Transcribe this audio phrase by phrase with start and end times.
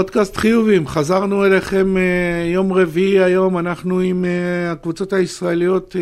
[0.00, 2.02] פודקאסט חיובים, חזרנו אליכם אה,
[2.46, 5.96] יום רביעי היום, אנחנו עם אה, הקבוצות הישראליות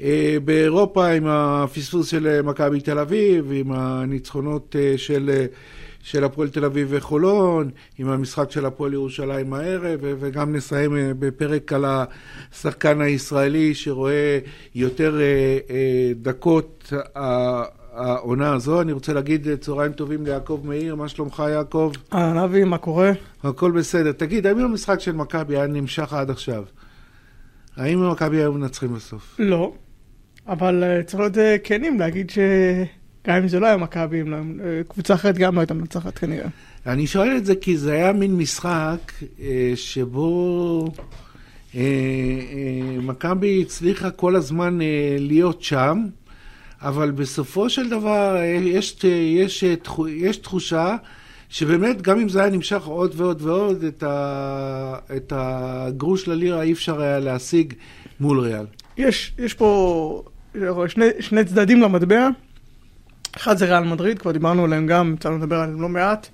[0.00, 5.44] אה, באירופה, עם הפספוס של מכבי תל אביב, עם הניצחונות של,
[6.02, 11.84] של הפועל תל אביב וחולון, עם המשחק של הפועל ירושלים הערב, וגם נסיים בפרק על
[11.88, 14.38] השחקן הישראלי שרואה
[14.74, 15.20] יותר
[16.22, 16.92] דקות
[17.94, 18.80] העונה הזו.
[18.80, 21.92] אני רוצה להגיד צהריים טובים ליעקב מאיר, מה שלומך יעקב?
[22.12, 23.12] אהלן אבי, מה קורה?
[23.42, 24.12] הכל בסדר.
[24.12, 26.64] תגיד, האם המשחק של מכבי היה נמשך עד עכשיו?
[27.76, 29.36] האם מכבי היו מנצחים בסוף?
[29.38, 29.72] לא,
[30.46, 34.24] אבל uh, צריך להיות uh, כנים להגיד שגם אם זה לא היה מכבי, uh,
[34.88, 36.48] קבוצה אחרת גם לא הייתה מנצחת כנראה.
[36.86, 39.42] אני שואל את זה כי זה היה מין משחק uh,
[39.74, 40.92] שבו...
[43.02, 44.78] מכבי הצליחה כל הזמן
[45.18, 46.04] להיות שם,
[46.82, 49.64] אבל בסופו של דבר יש, יש,
[50.08, 50.96] יש תחושה
[51.48, 56.72] שבאמת, גם אם זה היה נמשך עוד ועוד ועוד, את, ה, את הגרוש ללירה אי
[56.72, 57.74] אפשר היה להשיג
[58.20, 58.66] מול ריאל.
[58.96, 60.22] יש, יש פה
[60.88, 62.28] שני, שני צדדים למטבע.
[63.36, 66.28] אחד זה ריאל מדריד, כבר דיברנו עליהם גם, יצאנו לדבר עליהם לא מעט.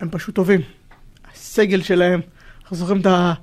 [0.00, 0.60] הם פשוט טובים.
[1.32, 2.20] הסגל שלהם,
[2.62, 3.34] אנחנו זוכרים את ה...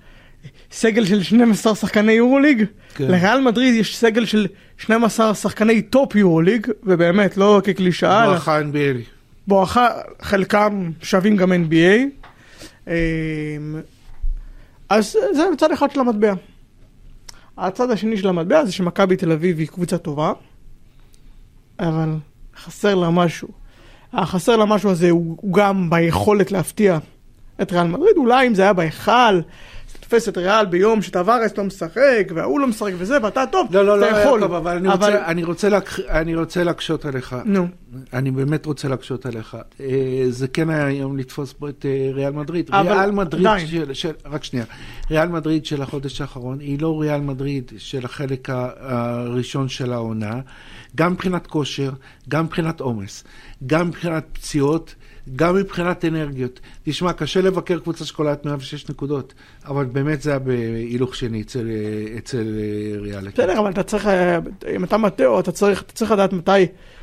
[0.71, 2.65] סגל של 12 שחקני יורוליג,
[2.95, 3.07] כן.
[3.07, 8.27] לריאל מדריד יש סגל של 12 שחקני טופ יורוליג, ובאמת, לא כקלישאה.
[8.29, 8.97] בואכה NBA.
[9.47, 9.89] בואכה,
[10.21, 12.25] חלקם שווים גם NBA.
[12.87, 12.93] אמ,
[14.89, 16.33] אז זה מצד אחד של המטבע.
[17.57, 20.33] הצד השני של המטבע זה שמכבי תל אביב היא קבוצה טובה,
[21.79, 22.09] אבל
[22.57, 23.47] חסר לה משהו.
[24.13, 26.97] החסר לה משהו הזה הוא גם ביכולת להפתיע
[27.61, 29.39] את ריאל מדריד, אולי אם זה היה בהיכל,
[30.09, 33.99] תופס את ריאל ביום שטווארס לא משחק, וההוא לא משחק וזה, ואתה טוב, לא, לא,
[33.99, 34.39] לא, אתה יכול.
[34.39, 35.13] לא, לא, אבל אני, אבל...
[35.13, 35.99] רוצה, אני, רוצה להק...
[36.09, 37.35] אני רוצה להקשות עליך.
[37.45, 37.67] נו.
[38.13, 39.57] אני באמת רוצה להקשות עליך.
[39.79, 42.69] אה, זה כן היה היום לתפוס פה את אה, ריאל מדריד.
[42.71, 42.93] אבל...
[42.93, 44.11] ריאל מדריד של, של...
[44.25, 44.65] רק שנייה.
[45.11, 50.39] ריאל מדריד של החודש האחרון היא לא ריאל מדריד של החלק הראשון של העונה.
[50.95, 51.91] גם מבחינת כושר,
[52.29, 53.23] גם מבחינת עומס,
[53.67, 54.95] גם מבחינת פציעות.
[55.35, 56.59] גם מבחינת אנרגיות.
[56.83, 59.33] תשמע, קשה לבקר קבוצה שקולעת 106 נקודות,
[59.65, 61.67] אבל באמת זה היה בהילוך שני אצל,
[62.17, 63.27] אצל אה, ריאל.
[63.27, 64.39] בסדר, אבל אתה צריך, אה,
[64.75, 66.51] אם אתה מטאו, אתה צריך, אתה צריך לדעת מתי,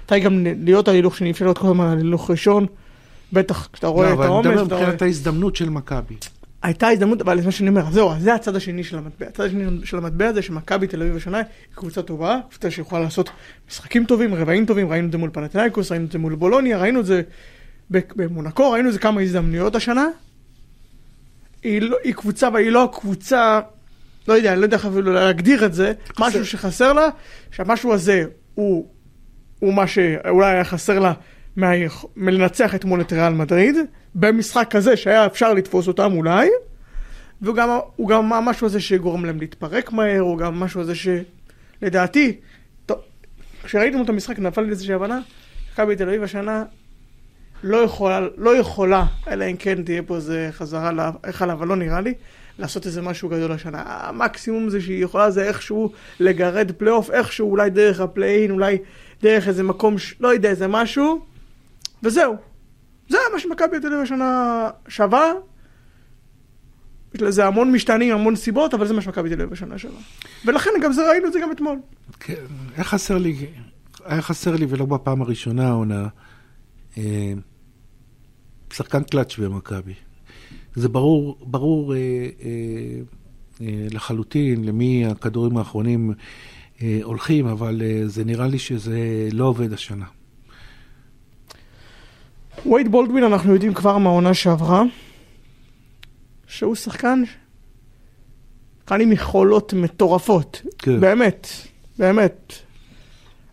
[0.04, 2.66] מתי גם להיות על הילוך שני, אפשר להיות כל הזמן על הילוך ראשון,
[3.32, 4.46] בטח כשאתה רואה לא, את העומס.
[4.46, 6.14] לא, אבל אני מדבר מבחינת ההזדמנות של מכבי.
[6.62, 9.26] הייתה הזדמנות, אבל זה מה שאני אומר, זהו, זה הצד השני של המטבע.
[9.26, 13.30] הצד השני של המטבע זה שמכבי תל אביב השנה היא קבוצה טובה, קבוצה שיכולה לעשות
[13.68, 17.00] משחקים טובים, רבעים טובים, ראינו את זה מול פנתנייקוס, ראינו את זה מול בולוניה, ראינו
[17.00, 17.22] את זה
[18.16, 20.06] במונקו, ראינו איזה כמה הזדמנויות השנה.
[21.62, 23.60] היא, לא, היא קבוצה, והיא לא הקבוצה,
[24.28, 26.24] לא יודע, אני לא יודע איך אפילו להגדיר את זה, חסר.
[26.26, 27.08] משהו שחסר לה,
[27.50, 28.88] שהמשהו הזה הוא,
[29.58, 31.12] הוא מה שאולי היה חסר לה
[31.56, 31.70] מה,
[32.16, 33.76] מלנצח אתמול את ריאל מדריד,
[34.14, 36.48] במשחק כזה שהיה אפשר לתפוס אותם אולי,
[37.42, 37.68] והוא גם,
[38.08, 42.36] גם המשהו הזה שגורם להם להתפרק מהר, הוא גם משהו הזה שלדעתי,
[43.64, 45.20] כשראיתם את המשחק נפל לי איזושהי הבנה,
[45.72, 46.64] מכבי תל אביב השנה
[47.62, 52.00] לא יכולה, לא יכולה, אלא אם כן תהיה פה איזה חזרה להיכל, אבל לא נראה
[52.00, 52.14] לי,
[52.58, 53.82] לעשות איזה משהו גדול השנה.
[53.86, 58.78] המקסימום זה שהיא יכולה זה איכשהו לגרד פלייאוף, איכשהו אולי דרך הפליי-אין, אולי
[59.22, 60.14] דרך איזה מקום, ש...
[60.20, 61.24] לא יודע, איזה משהו,
[62.02, 62.36] וזהו.
[63.08, 65.32] זה מה שמכבי תל אביב השנה שווה.
[67.14, 70.00] יש לזה המון משתנים, המון סיבות, אבל זה מה שמכבי תל אביב השנה שווה.
[70.44, 71.78] ולכן גם זה, ראינו את זה גם אתמול.
[72.20, 72.34] כן,
[72.74, 73.46] היה חסר לי,
[74.04, 76.08] היה חסר לי, ולא בפעם הראשונה העונה.
[78.72, 79.94] שחקן קלאץ' במכבי.
[80.74, 82.50] זה ברור, ברור אה, אה,
[83.60, 86.12] אה, לחלוטין למי הכדורים האחרונים
[86.82, 90.04] אה, הולכים, אבל אה, זה נראה לי שזה לא עובד השנה.
[92.66, 94.82] וייד בולדווין, אנחנו יודעים כבר מהעונה שעברה,
[96.46, 97.22] שהוא שחקן,
[98.78, 100.62] שחקן עם יכולות מטורפות.
[100.78, 101.00] כן.
[101.00, 101.46] באמת,
[101.98, 102.52] באמת.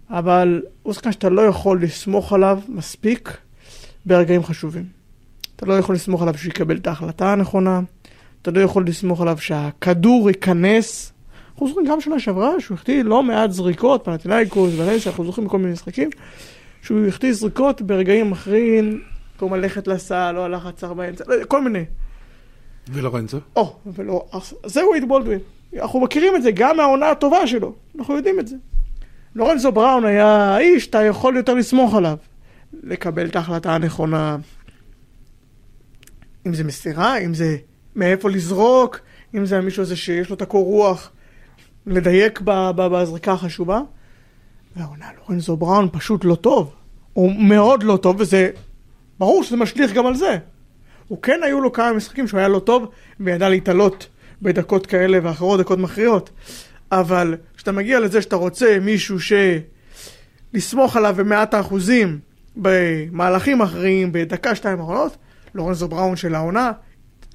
[0.09, 3.37] אבל הוא שחקן שאתה לא יכול לסמוך עליו מספיק
[4.05, 4.98] ברגעים חשובים.
[5.59, 7.79] אתה לא יכול לסמוך עליו שהוא יקבל את ההחלטה הנכונה,
[8.41, 11.13] אתה לא יכול לסמוך עליו שהכדור ייכנס.
[11.51, 15.57] אנחנו זוכרים גם שנה שעברה שהוא החטיא לא מעט זריקות, פנטינאיקוס ולנסיה, אנחנו זוכרים בכל
[15.57, 16.09] מיני משחקים,
[16.81, 19.01] שהוא החטיא זריקות ברגעים אחרים,
[19.33, 21.85] במקום ללכת לסל, לא הלך עצר באמצע, כל מיני.
[22.89, 23.37] ולורנצו?
[23.55, 24.25] או, ולא,
[24.65, 25.39] זהו וייד בולדווין.
[25.79, 28.55] אנחנו מכירים את זה גם מהעונה הטובה שלו, אנחנו יודעים את זה.
[29.35, 32.17] לורנצו בראון היה האיש, אתה יכול יותר לסמוך עליו.
[32.83, 34.37] לקבל את ההחלטה הנכונה,
[36.49, 37.57] אם זה מסירה, אם זה
[37.95, 38.99] מאיפה לזרוק,
[39.35, 41.11] אם זה מישהו הזה שיש לו את הקור רוח,
[41.85, 42.41] לדייק
[42.75, 43.81] בזריקה החשובה.
[44.75, 46.73] והעונה לורנזו בראון פשוט לא טוב.
[47.13, 48.49] הוא מאוד לא טוב, וזה...
[49.19, 50.37] ברור שזה משליך גם על זה.
[51.07, 54.07] הוא כן היו לו כמה משחקים שהוא היה לא טוב, וידע להתעלות
[54.41, 56.29] בדקות כאלה ואחרות, דקות מכריעות.
[56.91, 59.33] אבל כשאתה מגיע לזה שאתה רוצה מישהו ש...
[60.53, 62.19] לסמוך עליו במאת האחוזים
[62.55, 65.17] במהלכים אחרים, בדקה, שתיים אחרונות,
[65.55, 66.71] לורנזו בראון של העונה,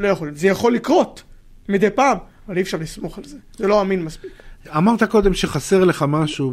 [0.01, 1.23] לא יכול, זה יכול לקרות
[1.69, 2.19] מדי פעם,
[2.49, 4.31] אבל אי אפשר לסמוך על זה, זה לא אמין מספיק.
[4.77, 6.53] אמרת קודם שחסר לך משהו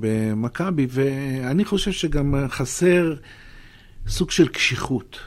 [0.00, 3.14] במכבי, ואני חושב שגם חסר
[4.08, 5.18] סוג של קשיחות.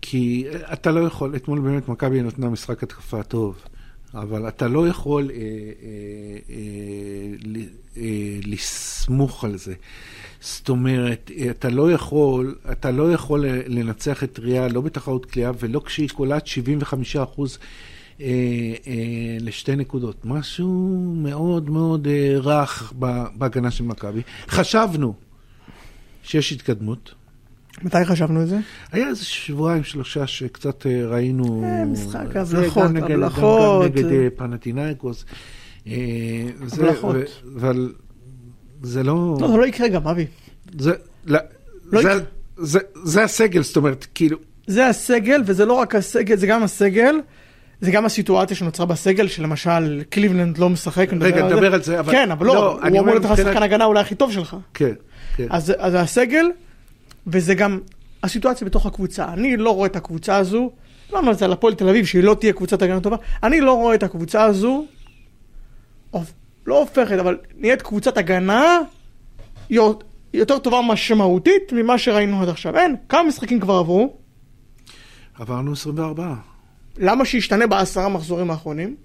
[0.00, 3.62] כי אתה לא יכול, אתמול באמת מכבי נתנה משחק התקפה טוב,
[4.14, 5.40] אבל אתה לא יכול אה, אה,
[6.50, 7.62] אה,
[7.96, 9.74] אה, לסמוך על זה.
[10.56, 15.80] זאת אומרת, אתה לא יכול, אתה לא יכול לנצח את ריאל, לא בתחרות קליעה ולא
[15.84, 17.58] כשהיא קולעת 75 אחוז
[18.20, 18.26] אה,
[18.86, 20.24] אה, לשתי נקודות.
[20.24, 20.68] משהו
[21.16, 22.92] מאוד מאוד אה, רך
[23.34, 24.22] בהגנה של מכבי.
[24.48, 25.14] חשבנו
[26.22, 27.14] שיש התקדמות.
[27.82, 28.58] מתי חשבנו את זה?
[28.92, 31.64] היה איזה שבועיים, שלושה, שקצת אה, ראינו...
[31.64, 33.82] אה, משחק הבלחות, הבלחות.
[33.82, 35.24] גם נגד אה, פנטינאיקוס.
[35.86, 37.16] הבלחות.
[37.56, 37.92] אבל
[38.82, 39.36] זה לא...
[39.40, 40.26] לא, זה לא יקרה גם, אבי.
[40.78, 40.92] זה...
[41.24, 41.38] לא,
[41.92, 42.20] לא זה, יקרה.
[42.56, 44.38] זה, זה הסגל, זאת אומרת, כאילו...
[44.66, 47.16] זה הסגל, וזה לא רק הסגל, זה גם הסגל.
[47.80, 51.08] זה גם הסיטואציה שנוצרה בסגל, שלמשל קליבלנד לא משחק.
[51.20, 52.12] רגע, נדבר על זה, אבל...
[52.12, 54.56] כן, אבל לא, לא הוא אמור להיות לך שחקן הגנה אולי הכי טוב שלך.
[54.74, 54.92] כן,
[55.36, 55.46] כן.
[55.50, 56.46] אז, אז הסגל,
[57.26, 57.80] וזה גם
[58.22, 59.32] הסיטואציה בתוך הקבוצה.
[59.32, 60.70] אני לא רואה את הקבוצה הזו,
[61.12, 63.60] לא אומר את זה על הפועל תל אביב, שהיא לא תהיה קבוצת הגנה טובה, אני
[63.60, 64.86] לא רואה את הקבוצה הזו
[66.68, 68.78] לא הופכת, אבל נהיית קבוצת הגנה
[70.34, 72.76] יותר טובה משמעותית ממה שראינו עד עכשיו.
[72.76, 74.16] אין, כמה משחקים כבר עברו?
[75.38, 76.34] עברנו 24.
[76.98, 78.96] למה שישתנה בעשרה מחזורים האחרונים?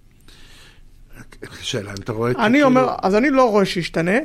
[1.61, 4.17] שאלה אם אתה רואה את זה אני אומר, כאילו- אז אני לא רואה שישתנה.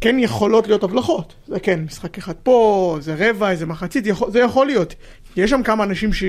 [0.00, 4.38] כן יכולות להיות הבלחות, זה כן, משחק אחד פה, זה רבע, איזה מחצית, יכול, זה
[4.38, 4.94] יכול להיות.
[5.36, 6.24] יש שם כמה אנשים ש,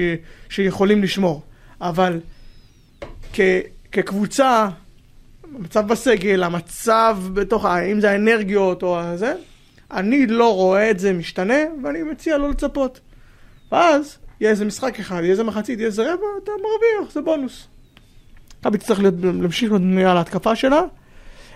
[0.49, 1.41] שיכולים לשמור,
[1.81, 2.19] אבל
[3.33, 3.39] כ,
[3.91, 4.67] כקבוצה
[5.55, 9.33] המצב בסגל, המצב בתוך, אם זה האנרגיות או זה,
[9.91, 12.99] אני לא רואה את זה משתנה, ואני מציע לא לצפות.
[13.71, 17.67] ואז, יהיה איזה משחק אחד, יהיה איזה מחצית, יהיה איזה רבע, אתה מרוויח, זה בונוס.
[18.59, 20.81] מכבי תצטרך להמשיך בנויה להתקפה שלה,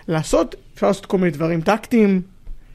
[0.08, 2.22] לעשות, אפשר לעשות כל מיני דברים טקטיים,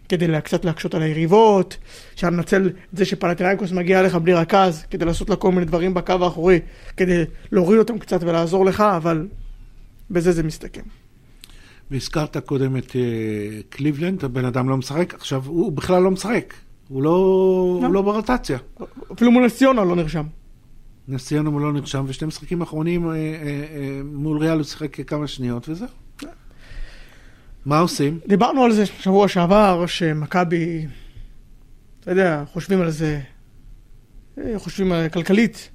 [0.10, 1.78] כדי קצת להקשות על היריבות,
[2.14, 5.94] אפשר לנצל את זה שפנטינאיקוס מגיע אליך בלי רכז, כדי לעשות לה כל מיני דברים
[5.94, 6.60] בקו האחורי,
[6.98, 9.28] כדי להוריד אותם קצת ולעזור לך, אבל
[10.12, 10.82] בזה זה מסתכם.
[11.92, 12.94] והזכרת קודם את uh,
[13.70, 16.54] קליבלנד, הבן אדם לא משחק, עכשיו הוא בכלל לא משחק,
[16.88, 17.10] הוא לא,
[17.82, 17.88] לא.
[17.88, 18.58] הוא לא ברוטציה.
[19.14, 20.24] אפילו מול נס ציונה לא נרשם.
[21.08, 23.16] נס ציונה הוא לא נרשם, ושני משחקים אחרונים uh, uh,
[24.04, 25.88] מול ריאל הוא שיחק כמה שניות וזהו.
[27.66, 28.20] מה עושים?
[28.28, 30.86] דיברנו על זה שבוע שעבר, שמכבי,
[32.00, 33.20] אתה יודע, חושבים על זה,
[34.56, 35.70] חושבים על כלכלית.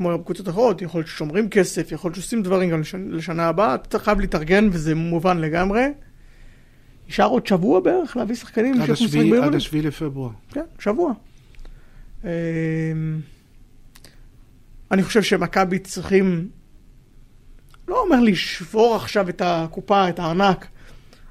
[0.00, 3.74] כמו קבוצות אחרות, יכול להיות ששומרים כסף, יכול להיות שעושים דברים גם לשנה, לשנה הבאה,
[3.74, 5.86] אתה חייב להתארגן וזה מובן לגמרי.
[7.08, 10.30] נשאר עוד שבוע בערך להביא שחקנים עד השביעי, עד השביעי לפברואר.
[10.50, 11.12] כן, שבוע.
[12.24, 12.28] אמ,
[14.90, 16.48] אני חושב שמכבי צריכים,
[17.88, 20.66] לא אומר לשבור עכשיו את הקופה, את הארנק,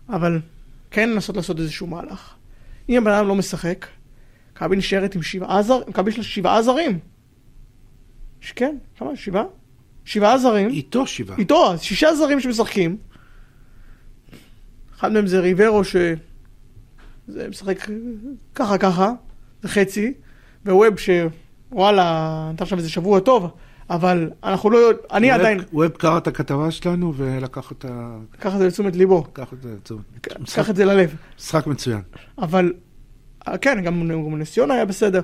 [0.09, 0.39] אבל
[0.91, 2.33] כן לנסות לעשות איזשהו מהלך.
[2.89, 3.87] אם הבן אדם לא משחק,
[4.53, 6.99] מכבי נשארת עם שבעה זרים, מכבי יש לה שבעה זרים.
[8.41, 9.15] כן, כמה?
[9.15, 9.43] שבעה?
[10.05, 10.69] שבעה זרים.
[10.69, 11.37] איתו שבעה.
[11.37, 12.97] איתו, שישה זרים שמשחקים.
[14.99, 15.95] אחד מהם זה ריברו ש...
[17.27, 17.87] זה משחק
[18.55, 19.11] ככה ככה,
[19.61, 20.13] זה חצי,
[20.65, 23.51] וווב שוואלה, נתן עכשיו איזה שבוע טוב,
[23.89, 24.79] אבל אנחנו לא
[25.11, 25.59] אני ווב, עדיין...
[25.73, 28.17] ווב קרא את הכתבה שלנו ולקח את ה...
[28.33, 29.23] לקח את זה לתשומת ליבו.
[29.31, 30.01] לקח את זה לתשומת.
[30.41, 31.15] לקח את זה ללב.
[31.37, 32.01] משחק מצוין.
[32.37, 32.73] אבל,
[33.61, 35.21] כן, גם נס ציונה היה בסדר.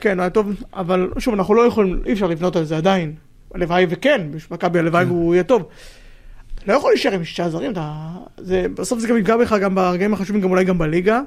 [0.00, 3.14] כן, היה טוב, אבל שוב, אנחנו לא יכולים, אי אפשר לבנות על זה עדיין.
[3.54, 5.10] הלוואי וכן, מכבי הלוואי כן.
[5.10, 5.68] והוא יהיה טוב.
[6.66, 7.92] לא יכול להישאר עם שישה זרים, אתה...
[8.36, 8.66] זה...
[8.74, 11.20] בסוף זה גם יפגע בך גם ברגעים החשובים, גם אולי גם בליגה.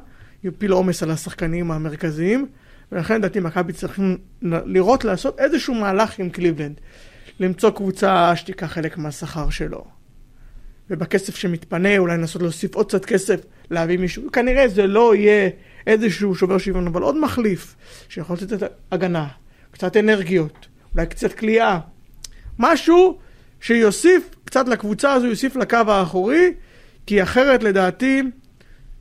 [0.43, 2.47] יפיל עומס על השחקנים המרכזיים,
[2.91, 6.79] ולכן לדעתי מכבי צריכים לראות לעשות איזשהו מהלך עם קליבלנד.
[7.39, 9.85] למצוא קבוצה שתיקח חלק מהשכר שלו.
[10.89, 14.31] ובכסף שמתפנה אולי לנסות להוסיף עוד קצת כסף, להביא מישהו.
[14.31, 15.49] כנראה זה לא יהיה
[15.89, 17.75] איזשהו שובר שוויון, אבל עוד מחליף,
[18.09, 19.27] שיכול לתת הגנה,
[19.71, 21.79] קצת אנרגיות, אולי קצת כליאה,
[22.59, 23.17] משהו
[23.61, 26.53] שיוסיף קצת לקבוצה הזו, יוסיף לקו האחורי,
[27.05, 28.21] כי אחרת לדעתי,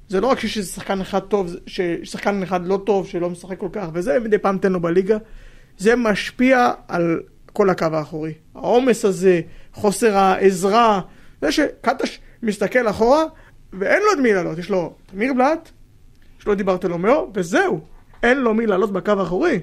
[0.09, 3.87] זה לא רק שיש שחקן אחד טוב, ששחקן אחד לא טוב, שלא משחק כל כך,
[3.93, 5.17] וזה מדי פעם תן לו בליגה,
[5.79, 7.21] זה משפיע על
[7.53, 8.33] כל הקו האחורי.
[8.55, 9.41] העומס הזה,
[9.73, 11.01] חוסר העזרה,
[11.43, 13.25] זה שקטש מסתכל אחורה,
[13.73, 15.71] ואין לו את מי לעלות, יש לו תמיר בלאט,
[16.49, 17.81] יש לו את דיברטלומיאו, וזהו.
[18.23, 19.59] אין לו מי לעלות בקו האחורי.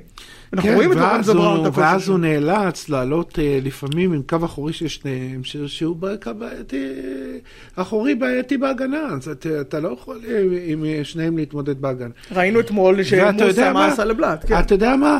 [0.53, 1.69] אנחנו כן, רואים את לורנזו בראון.
[1.73, 6.87] ואז הוא נאלץ לעלות uh, לפעמים עם קו אחורי של שניהם, שהוא בקו בעייתי,
[7.75, 10.29] אחורי בעייתי בהגנה, אז אתה, אתה לא יכול uh,
[10.65, 12.13] עם שניהם להתמודד בהגנה.
[12.31, 14.45] ראינו אתמול שמוסה מה עשה לבלאט.
[14.47, 14.59] כן.
[14.59, 15.19] אתה יודע מה?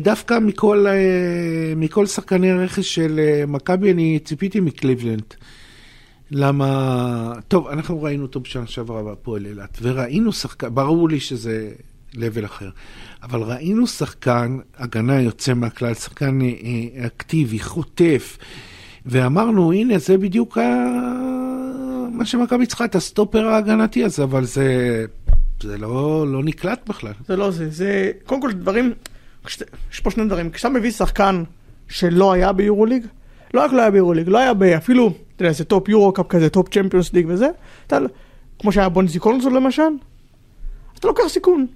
[0.00, 0.86] דווקא מכל,
[1.76, 5.34] מכל שחקני הרכש של מכבי אני ציפיתי מקליבלנד.
[6.30, 11.72] למה, טוב, אנחנו ראינו אותו בשנה שעברה בהפועל אילת, וראינו שחקן, ברור לי שזה
[12.14, 12.70] לבל אחר,
[13.22, 18.38] אבל ראינו שחקן הגנה יוצא מהכלל, שחקן אה, אה, אקטיבי, חוטף,
[19.06, 20.62] ואמרנו, הנה, זה בדיוק ה...
[22.12, 25.04] מה שמכבי צריכה, את הסטופר ההגנתי הזה, אבל זה,
[25.62, 27.12] זה לא, לא נקלט בכלל.
[27.28, 28.92] זה לא זה, זה, קודם כל דברים,
[29.92, 31.42] יש פה שני דברים, כשאתה מביא שחקן
[31.88, 33.06] שלא היה ביורוליג,
[33.54, 36.48] לא רק לא היה ביורוליג, לא היה אפילו, אתה יודע, זה טופ יורו קאפ כזה,
[36.48, 37.48] טופ צ'מפיונס ליג וזה,
[37.86, 37.98] אתה,
[38.58, 39.82] כמו שהיה בונזי קולסון למשל,
[40.98, 41.66] אתה לוקח סיכון.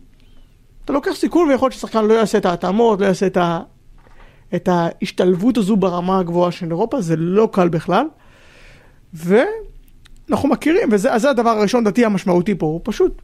[0.84, 3.60] אתה לוקח סיכון ויכול להיות ששחקן לא יעשה את ההתאמות, לא יעשה את, ה,
[4.54, 8.06] את ההשתלבות הזו ברמה הגבוהה של אירופה, זה לא קל בכלל.
[9.12, 13.22] ואנחנו מכירים, וזה הדבר הראשון דתי המשמעותי פה, הוא פשוט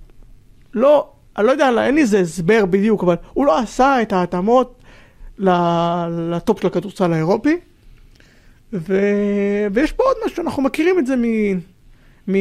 [0.75, 4.83] לא, אני לא יודע, אין לי איזה הסבר בדיוק, אבל הוא לא עשה את ההתאמות
[5.39, 7.57] לטופ של הכדורסל האירופי.
[8.73, 9.01] ו...
[9.73, 11.25] ויש פה עוד משהו, אנחנו מכירים את זה מ...
[12.29, 12.37] מ...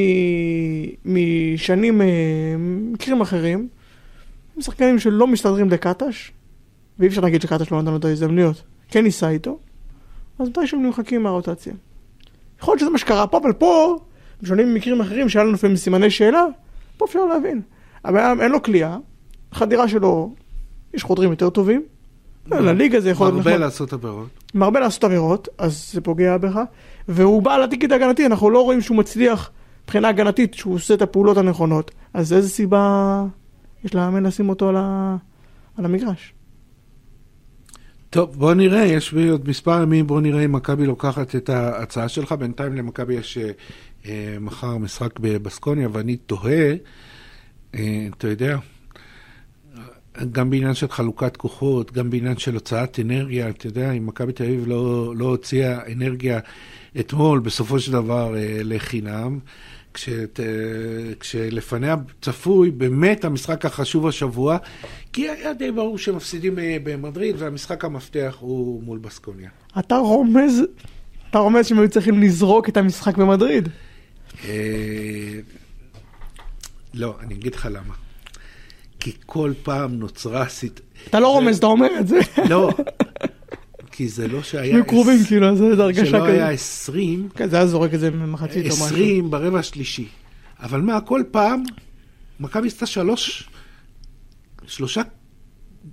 [1.05, 2.07] משנים, אה,
[2.91, 3.67] מקרים אחרים.
[4.59, 6.31] שחקנים שלא מסתדרים לקטש,
[6.99, 9.59] ואי אפשר להגיד שקטש לא נתן לו את ההזדמנויות, כן ניסה איתו,
[10.39, 11.73] אז מתי שהם נמחקים מהרוטציה.
[12.59, 13.99] יכול להיות שזה מה שקרה פה, אבל פה,
[14.41, 16.45] בשונה ממקרים אחרים שהיה לנו לפעמים סימני שאלה,
[16.97, 17.61] פה אפשר להבין.
[18.03, 18.97] הבעיה, אין לו כליאה,
[19.51, 20.35] חדירה שלו,
[20.93, 21.83] יש חודרים יותר טובים,
[22.51, 24.27] לליגה זה יכול להיות מרבה לעשות עבירות.
[24.53, 26.59] מרבה לעשות עבירות, אז זה פוגע בך.
[27.07, 29.51] והוא בא לתיקית ההגנתי, אנחנו לא רואים שהוא מצליח
[29.83, 31.91] מבחינה הגנתית, שהוא עושה את הפעולות הנכונות.
[32.13, 33.25] אז איזה סיבה
[33.83, 35.15] יש לאמן לשים אותו על, ה...
[35.77, 36.33] על המגרש?
[38.09, 42.09] טוב, בוא נראה, יש לי עוד מספר ימים, בוא נראה אם מכבי לוקחת את ההצעה
[42.09, 42.31] שלך.
[42.31, 43.37] בינתיים למכבי יש
[44.05, 46.73] אה, מחר משחק בבסקוניה, ואני תוהה,
[47.75, 48.57] אה, אתה יודע,
[50.31, 54.43] גם בעניין של חלוקת כוחות, גם בעניין של הוצאת אנרגיה, אתה יודע, אם מכבי תל
[54.43, 56.39] אביב לא, לא הוציאה אנרגיה
[56.99, 59.39] אתמול, בסופו של דבר אה, לחינם,
[59.93, 60.45] כשת, אה,
[61.19, 64.57] כשלפניה צפוי באמת המשחק החשוב השבוע,
[65.13, 69.49] כי היה די ברור שמפסידים אה, במדריד, והמשחק המפתח הוא מול בסקוניה.
[69.79, 70.61] אתה רומז,
[71.29, 73.69] אתה רומז שהם היו צריכים לזרוק את המשחק במדריד.
[76.93, 78.04] לא, אני אגיד לך למה.
[79.05, 80.79] כי כל פעם נוצרה סיט...
[81.09, 82.19] אתה לא רומז, אתה אומר את זה.
[82.49, 82.71] לא,
[83.91, 84.75] כי זה לא שהיה...
[84.75, 86.11] היו קרובים, כאילו, זה הרגשה כזאת.
[86.11, 87.29] שלא היה 20.
[87.35, 88.85] כן, זה היה זורק את זה ממחצית או משהו.
[88.85, 90.07] 20 ברבע השלישי.
[90.59, 91.63] אבל מה, כל פעם,
[92.39, 93.49] מכבי עשתה שלוש,
[94.67, 95.01] שלושה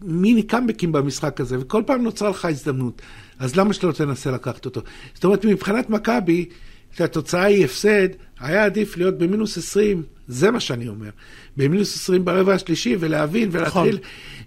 [0.03, 3.03] מיני קאמבקים במשחק הזה, וכל פעם נוצרה לך הזדמנות.
[3.39, 4.81] אז למה שאתה לא תנסה לקחת אותו?
[5.15, 6.49] זאת אומרת, מבחינת מכבי,
[6.93, 8.09] שהתוצאה היא הפסד,
[8.43, 11.11] היה עדיף להיות במינוס 20, זה מה שאני אומר.
[11.57, 13.99] במינוס 20 ברבע השלישי, ולהבין ולהתחיל נכון.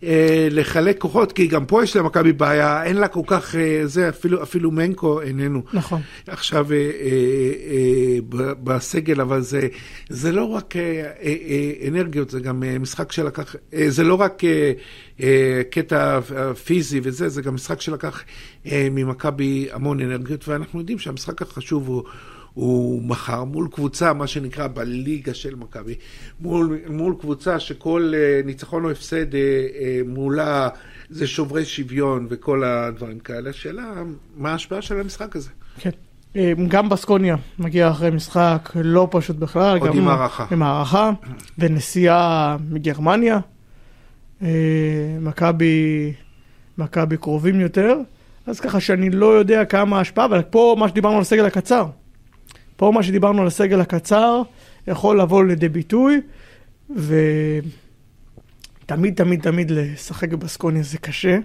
[0.03, 4.09] אה, לחלק כוחות, כי גם פה יש למכבי בעיה, אין לה כל כך, אה, זה,
[4.09, 5.63] אפילו, אפילו מנקו איננו.
[5.73, 6.01] נכון.
[6.27, 6.81] עכשיו אה, אה,
[7.71, 9.67] אה, בסגל, אבל זה,
[10.09, 14.15] זה לא רק אה, אה, אה, אנרגיות, זה גם אה, משחק שלקח, אה, זה לא
[14.15, 14.71] רק אה,
[15.21, 16.19] אה, קטע
[16.65, 18.23] פיזי וזה, זה גם משחק שלקח
[18.65, 22.03] אה, ממכבי המון אנרגיות, ואנחנו יודעים שהמשחק החשוב הוא...
[22.55, 25.95] הוא מחר מול קבוצה, מה שנקרא בליגה של מכבי,
[26.39, 30.69] מול, מול קבוצה שכל uh, ניצחון או הפסד uh, uh, מולה
[31.09, 33.49] זה שוברי שוויון וכל הדברים כאלה.
[33.49, 33.93] השאלה,
[34.37, 35.49] מה ההשפעה של המשחק הזה?
[35.79, 35.89] כן.
[36.67, 39.77] גם בסקוניה מגיע אחרי משחק לא פשוט בכלל.
[39.77, 40.45] עוד עם הערכה.
[40.51, 41.11] עם הערכה,
[41.57, 43.39] ונסיעה מגרמניה.
[45.21, 46.13] מכבי,
[46.77, 47.97] מכבי קרובים יותר.
[48.45, 51.85] אז ככה שאני לא יודע כמה ההשפעה, אבל פה מה שדיברנו על הסגל הקצר.
[52.75, 54.41] פה מה שדיברנו על הסגל הקצר
[54.87, 56.21] יכול לבוא לידי ביטוי,
[56.89, 57.63] ותמיד,
[59.15, 61.37] תמיד, תמיד לשחק בבסקוניה זה קשה.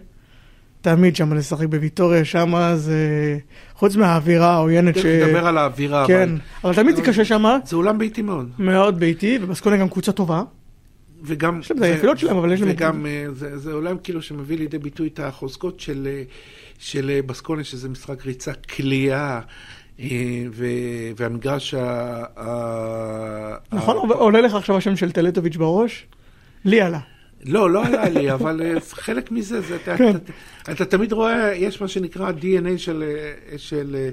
[0.81, 3.39] תמיד שם לשחק בוויטוריה, שם זה...
[3.75, 4.99] חוץ מהאווירה העוינת ש...
[4.99, 6.39] תכף נדבר על האווירה, כן, אבל...
[6.65, 7.45] אבל תמיד זה קשה שם.
[7.65, 8.51] זה אולם ביתי מאוד.
[8.59, 10.43] מאוד ביתי, ובסקוניה גם קבוצה טובה.
[11.23, 11.61] וגם...
[11.61, 12.71] יש להם את היפילות שלהם, אבל יש להם...
[12.71, 16.23] וגם אה, זה, זה עולם כאילו שמביא לידי ביטוי את החוזקות של, אה,
[16.79, 19.41] של אה, בסקוניה, שזה משחק ריצה קליעה.
[20.01, 20.45] אה,
[21.17, 23.55] והמגרש ה...
[23.73, 26.07] נכון, עולה לך עכשיו השם של טלטוביץ' בראש?
[26.65, 26.99] לי עלה.
[27.45, 30.17] לא, לא עלה לי, אבל אה, חלק מזה, זה, אתה, כן.
[30.63, 34.09] אתה, אתה תמיד רואה, יש מה שנקרא DNA של, אה, של,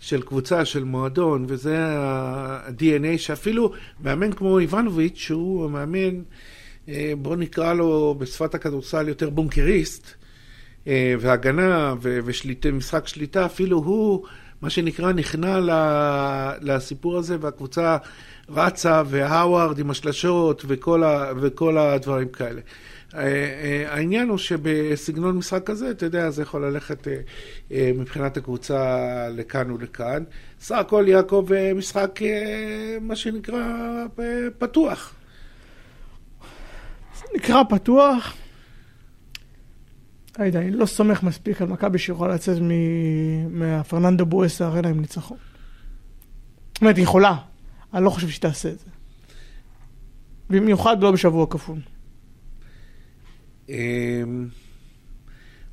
[0.00, 3.72] של קבוצה, של מועדון, וזה ה-DNA שאפילו
[4.04, 6.22] מאמן כמו איבנוביץ', שהוא מאמן
[7.18, 10.14] בוא נקרא לו בשפת הכדורסל יותר בונקריסט,
[11.20, 14.26] והגנה ומשחק שליטה, אפילו הוא,
[14.62, 15.58] מה שנקרא, נכנע
[16.60, 17.96] לסיפור הזה, והקבוצה
[18.48, 22.60] רצה, והאווארד עם השלשות וכל, ה, וכל הדברים כאלה.
[23.14, 27.08] אה, אה, העניין הוא שבסגנון משחק כזה, אתה יודע, זה יכול ללכת
[27.70, 30.24] אה, מבחינת הקבוצה לכאן ולכאן.
[30.60, 32.20] סך הכל יעקב משחק,
[33.00, 33.62] מה שנקרא,
[34.58, 35.14] פתוח.
[37.34, 38.36] נקרא פתוח.
[40.38, 42.58] לא יודע, אני לא סומך מספיק על מכבי שיכולה לצאת
[43.50, 45.38] מהפרננדו בואס הארנה עם ניצחון.
[46.74, 47.36] זאת אומרת, היא יכולה,
[47.94, 48.86] אני לא חושב שהיא תעשה את זה.
[50.50, 51.78] במיוחד לא בשבוע כפול.
[53.68, 54.48] אמ,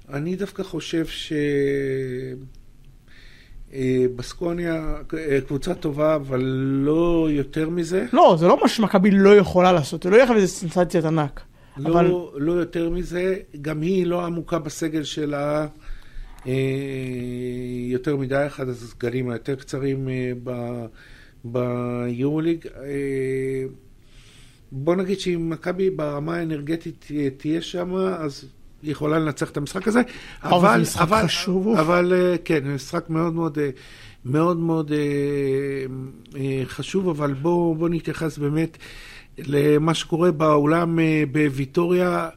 [0.10, 1.05] אני דווקא חושב
[3.72, 6.41] שבסקוניה אה, קבוצה טובה, אבל
[6.86, 8.05] לא יותר מזה.
[8.13, 11.41] לא, זה לא מה שמכבי לא יכולה לעשות, זה לא יהיה לך איזה סנסציית ענק.
[11.77, 12.12] לא, אבל...
[12.36, 15.68] לא יותר מזה, גם היא לא עמוקה בסגל שלה
[16.48, 16.53] אה,
[17.88, 20.32] יותר מדי, אחד הסגלים היותר קצרים אה,
[21.44, 22.68] ביורוליג.
[22.68, 23.65] אה,
[24.72, 28.46] בוא נגיד שאם מכבי ברמה האנרגטית תהיה שם, אז
[28.84, 30.01] היא יכולה לנצח את המשחק הזה.
[30.44, 31.68] אבל, זה משחק אבל, חשוב.
[31.68, 33.70] אבל אה, כן, משחק מאוד מאוד, אה,
[34.25, 34.92] מאוד מאוד
[36.36, 38.77] אה, חשוב, אבל בואו בוא נתייחס באמת
[39.37, 40.99] למה שקורה באולם
[41.31, 42.29] בוויטוריה.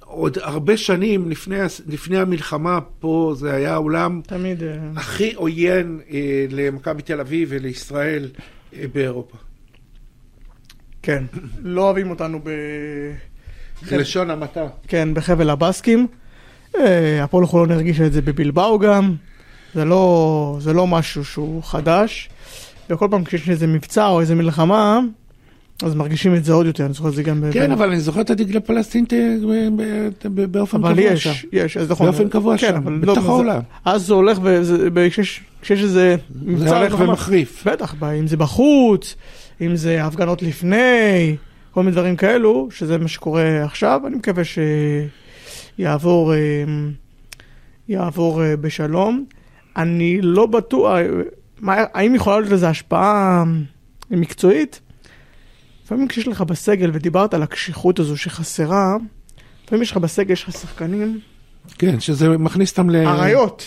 [0.00, 4.62] עוד הרבה שנים לפני, לפני המלחמה פה זה היה האולם תמיד
[4.96, 6.00] הכי עוין
[6.50, 8.28] למכבי תל אביב ולישראל
[8.92, 9.36] באירופה.
[11.02, 11.24] כן,
[11.62, 12.50] לא אוהבים אותנו ב...
[13.90, 14.66] בלשון המעטה.
[14.88, 16.06] כן, בחבל הבסקים.
[16.76, 19.14] אה, הפועל חולון הרגישה את זה בבלבאו גם.
[19.74, 22.30] זה לא, זה לא משהו שהוא חדש.
[22.90, 25.00] וכל פעם כשיש איזה מבצע או איזה מלחמה,
[25.82, 27.44] אז מרגישים את זה עוד יותר, אני זוכר את זה גם...
[27.52, 29.12] כן, אבל אני זוכר את הדגל הפלסטינית
[30.24, 30.94] באופן קבוע שם.
[30.94, 32.06] אבל יש, יש, אז נכון.
[32.06, 33.60] באופן קבוע כן, שם, בתוך לא, העולם.
[33.84, 34.38] אז זה הולך,
[35.62, 36.68] כשיש איזה מבצע...
[36.68, 37.66] זה הולך ומחריף.
[37.66, 39.16] בטח, אם זה בחוץ,
[39.60, 41.36] אם זה הפגנות לפני,
[41.70, 44.42] כל מיני דברים כאלו, שזה מה שקורה עכשיו, אני מקווה
[45.78, 46.32] שיעבור
[47.88, 49.24] יעבור אה, בשלום.
[49.76, 50.92] אני לא בטוח,
[51.66, 53.44] האם יכולה להיות לזה השפעה
[54.10, 54.80] מקצועית?
[55.86, 58.96] לפעמים כשיש לך בסגל, ודיברת על הקשיחות הזו שחסרה,
[59.64, 61.20] לפעמים יש לך בסגל, יש לך שחקנים.
[61.78, 62.96] כן, שזה מכניס אותם ל...
[62.96, 63.64] אריות.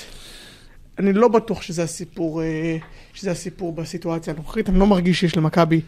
[0.97, 2.77] אני לא בטוח שזה הסיפור, אה,
[3.13, 4.69] שזה הסיפור בסיטואציה הנוכחית.
[4.69, 5.81] אני לא מרגיש שיש למכבי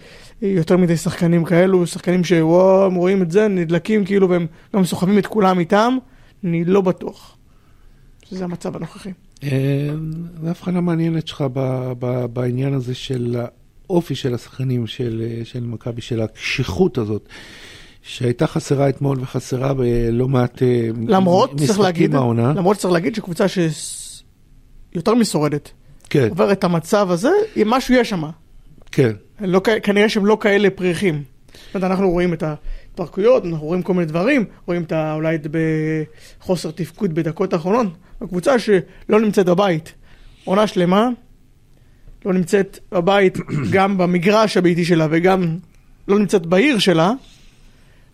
[0.44, 4.86] אה, יותר מדי שחקנים כאלו, שחקנים שוואו, הם רואים את זה, נדלקים כאילו, והם גם
[4.86, 5.98] סוחבים את כולם איתם.
[6.44, 7.38] אני לא בטוח
[8.26, 9.12] שזה המצב הנוכחי.
[9.44, 9.50] אה,
[10.42, 11.44] זה הבחנה מעניינת שלך
[12.34, 13.38] בעניין הזה של
[13.92, 17.30] האופי של השחקנים של, של מכבי, של הקשיחות הזאת.
[18.04, 20.62] שהייתה חסרה אתמול וחסרה בלא מעט
[21.08, 22.54] למרות, משחקים העונה.
[22.56, 25.72] למרות שצריך להגיד שקבוצה שיותר משורדת,
[26.10, 26.28] כן.
[26.30, 28.24] עובר את המצב הזה, אם משהו יש שם.
[28.92, 29.12] כן.
[29.40, 31.24] לא, כנראה שהם לא כאלה פריחים.
[31.54, 35.14] זאת אומרת, אנחנו רואים את ההתפרקויות, אנחנו רואים כל מיני דברים, רואים את ה...
[35.14, 35.38] אולי
[36.42, 37.88] בחוסר תפקוד בדקות האחרונות.
[38.22, 39.94] הקבוצה שלא נמצאת בבית,
[40.46, 41.10] עונה שלמה,
[42.26, 43.38] לא נמצאת בבית
[43.74, 45.58] גם במגרש הביתי שלה וגם
[46.08, 47.12] לא נמצאת בעיר שלה,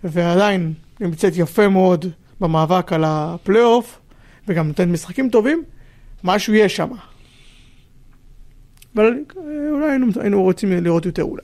[0.04, 2.06] ועדיין נמצאת יפה מאוד
[2.42, 4.00] במאבק על הפלייאוף,
[4.48, 5.64] וגם נותנת משחקים טובים,
[6.24, 6.90] משהו יש שם.
[8.96, 9.14] אבל
[9.72, 11.44] אולי היינו, היינו רוצים לראות יותר אולי.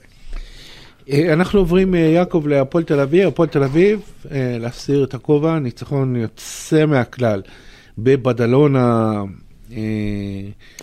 [1.10, 3.28] אה, אנחנו עוברים, אה, יעקב, להפועל תל אביב.
[3.28, 4.00] הפועל תל אביב,
[4.30, 7.42] אה, להסיר את הכובע, ניצחון יוצא מהכלל
[7.98, 9.22] בבדלונה.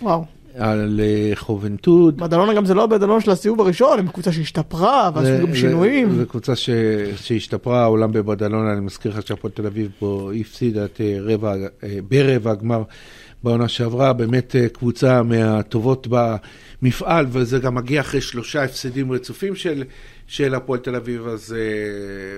[0.02, 0.24] וואו.
[0.58, 1.00] על
[1.34, 2.16] חובנטוד.
[2.16, 6.12] בדלונה גם זה לא בדלונה של הסיבוב הראשון, הם קבוצה שהשתפרה, ועשו גם שינויים.
[6.12, 6.70] זו קבוצה ש...
[7.16, 11.54] שהשתפרה, העולם בבדלונה, אני מזכיר לך שהפועל תל אביב פה הפסידה את רבע,
[12.08, 12.82] ברבע הגמר
[13.42, 16.06] בעונה שעברה, באמת קבוצה מהטובות
[16.82, 19.84] במפעל, וזה גם מגיע אחרי שלושה הפסדים רצופים של,
[20.26, 21.56] של הפועל תל אביב, אז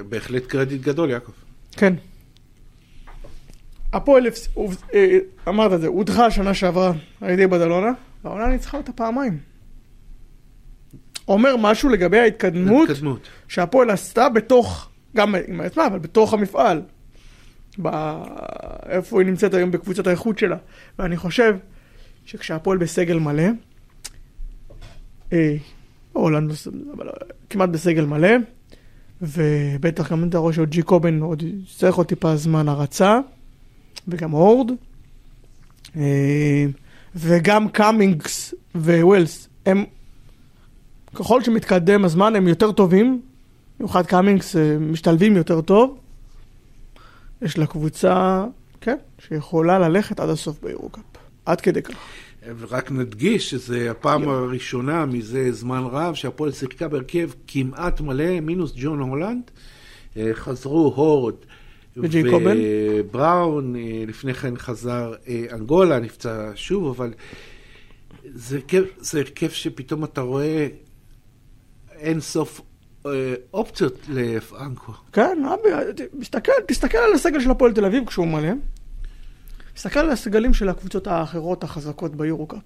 [0.08, 1.32] בהחלט קרדיט גדול, יעקב.
[1.72, 1.94] כן.
[3.94, 4.26] הפועל,
[4.94, 7.92] אה, אמרת את זה, הודחה שנה שעברה על ידי בדלונה,
[8.24, 9.38] והעונה ניצחה אותה פעמיים.
[11.28, 13.28] אומר משהו לגבי ההתקדמות, התקדמות.
[13.48, 16.82] שהפועל עשתה בתוך, גם עם עצמה, אבל בתוך המפעל.
[18.88, 20.56] איפה היא נמצאת היום בקבוצת האיכות שלה.
[20.98, 21.56] ואני חושב
[22.24, 23.48] שכשהפועל בסגל מלא,
[25.32, 25.56] אה,
[26.12, 26.52] הולנד,
[26.96, 27.08] אבל
[27.50, 28.30] כמעט בסגל מלא,
[29.22, 31.42] ובטח גם אתה רואה שעוד ג'י קובן עוד
[31.76, 33.18] צריך עוד טיפה זמן הרצה,
[34.08, 34.70] וגם הורד,
[35.96, 36.66] אה,
[37.14, 39.84] וגם קאמינגס וווילס, הם,
[41.14, 43.22] ככל שמתקדם הזמן הם יותר טובים,
[43.78, 45.98] במיוחד קאמינגס משתלבים יותר טוב.
[47.42, 48.44] יש לה קבוצה,
[48.80, 51.04] כן, שיכולה ללכת עד הסוף ביורוקאפ.
[51.46, 51.94] עד כדי כך.
[52.58, 54.28] ורק נדגיש שזו הפעם yeah.
[54.28, 59.50] הראשונה מזה זמן רב שהפועל שיחקה בהרכב כמעט מלא, מינוס ג'ון הולנד.
[60.16, 61.34] אה, חזרו הורד
[61.96, 67.14] ובראון, אה, לפני כן חזר אה, אנגולה, נפצע שוב, אבל
[68.24, 70.68] זה הרכב, זה הרכב שפתאום אתה רואה
[71.92, 72.60] אין סוף
[73.52, 74.92] אופציות לפרנקו.
[75.12, 75.38] כן,
[76.20, 78.52] תסתכל, תסתכל על הסגל של הפועל תל אביב כשהוא מלא.
[79.74, 82.62] תסתכל על הסגלים של הקבוצות האחרות החזקות ביורו-קאפ.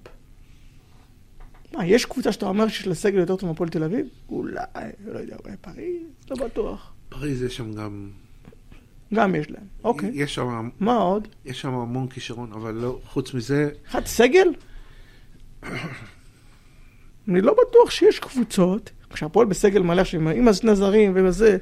[1.72, 4.06] מה, יש קבוצה שאתה אומר שיש לה סגל יותר טוב מהפועל תל אביב?
[4.28, 4.60] אולי,
[5.06, 6.02] לא יודע, אולי פריז?
[6.30, 6.92] לא בטוח.
[7.08, 8.10] פריז יש שם גם...
[9.14, 10.10] גם יש להם, אוקיי.
[10.14, 10.68] יש שם...
[10.80, 11.28] מה עוד?
[11.44, 13.70] יש שם המון כישרון, אבל לא, חוץ מזה...
[13.88, 14.48] אחד סגל?
[17.28, 20.02] אני לא בטוח שיש קבוצות, כשהפועל בסגל מלא
[20.34, 21.58] עם הזרים ובזה,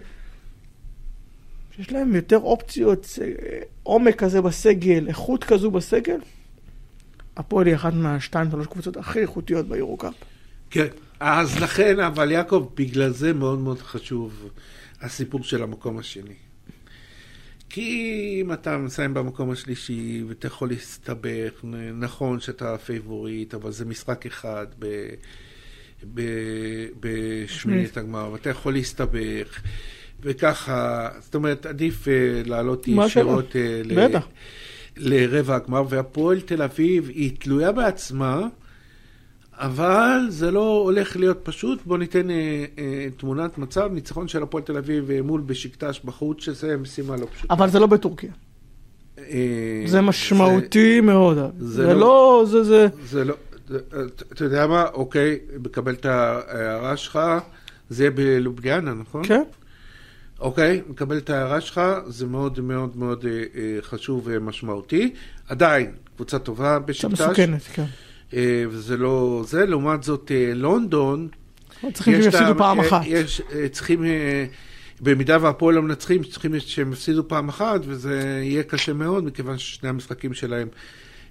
[1.77, 3.19] שיש להם יותר אופציות,
[3.83, 6.21] עומק כזה בסגל, איכות כזו בסגל,
[7.37, 10.15] הפועל היא אחת מהשתיים, שלוש קבוצות הכי איכותיות ביורו-קאפ.
[10.71, 10.87] כן,
[11.21, 14.49] אז לכן, אבל יעקב, בגלל זה מאוד מאוד חשוב
[15.01, 16.35] הסיפור של המקום השני.
[17.69, 24.27] כי אם אתה מסיים במקום השלישי ואתה יכול להסתבך, נכון שאתה פייבוריט, אבל זה משחק
[24.27, 25.09] אחד ב...
[27.01, 29.61] בשמינית הגמר, ואתה יכול להסתבך.
[30.21, 34.17] וככה, זאת אומרת, עדיף אה, לעלות ישירות אה, ל...
[34.97, 38.47] לרבע הגמר, והפועל תל אביב היא תלויה בעצמה,
[39.59, 41.79] אבל זה לא הולך להיות פשוט.
[41.87, 42.81] בואו ניתן uh, uh,
[43.21, 47.55] תמונת מצב, ניצחון של הפועל תל אביב uh, מול בשקטש בחוץ, שזה משימה לא פשוטה.
[47.55, 48.31] אבל זה לא בטורקיה.
[49.17, 49.21] Uh,
[49.87, 51.39] זה משמעותי זה, מאוד.
[51.59, 52.01] זה, זה לא...
[52.01, 52.87] לא זה, זה...
[53.05, 53.35] זה לא...
[54.33, 54.85] אתה יודע מה?
[54.95, 57.19] אוקיי, מקבל את ההערה שלך,
[57.91, 59.25] זה יהיה בלובליאנה, נכון?
[59.25, 59.43] כן.
[60.41, 65.15] אוקיי, מקבל את ההערה שלך, זה מאוד מאוד מאוד אה, אה, חשוב ומשמעותי.
[65.49, 67.13] עדיין, קבוצה טובה בשקטש.
[67.13, 67.85] מסוכנת, כן.
[68.35, 71.29] אה, וזה לא זה, לעומת זאת אה, לונדון,
[71.93, 73.03] צריכים שהם יפסידו פעם אחת.
[73.07, 74.45] יש, אה, צריכים, אה,
[75.01, 79.89] במידה והפועל לא מנצחים, צריכים שהם יפסידו פעם אחת, וזה יהיה קשה מאוד, מכיוון ששני
[79.89, 80.69] המשחקים שלהם,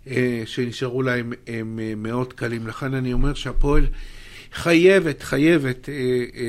[0.07, 2.67] אה, שנשארו להם, הם אה, מאוד קלים.
[2.67, 3.85] לכן אני אומר שהפועל...
[4.55, 5.93] חייבת, חייבת אה,
[6.35, 6.41] אה,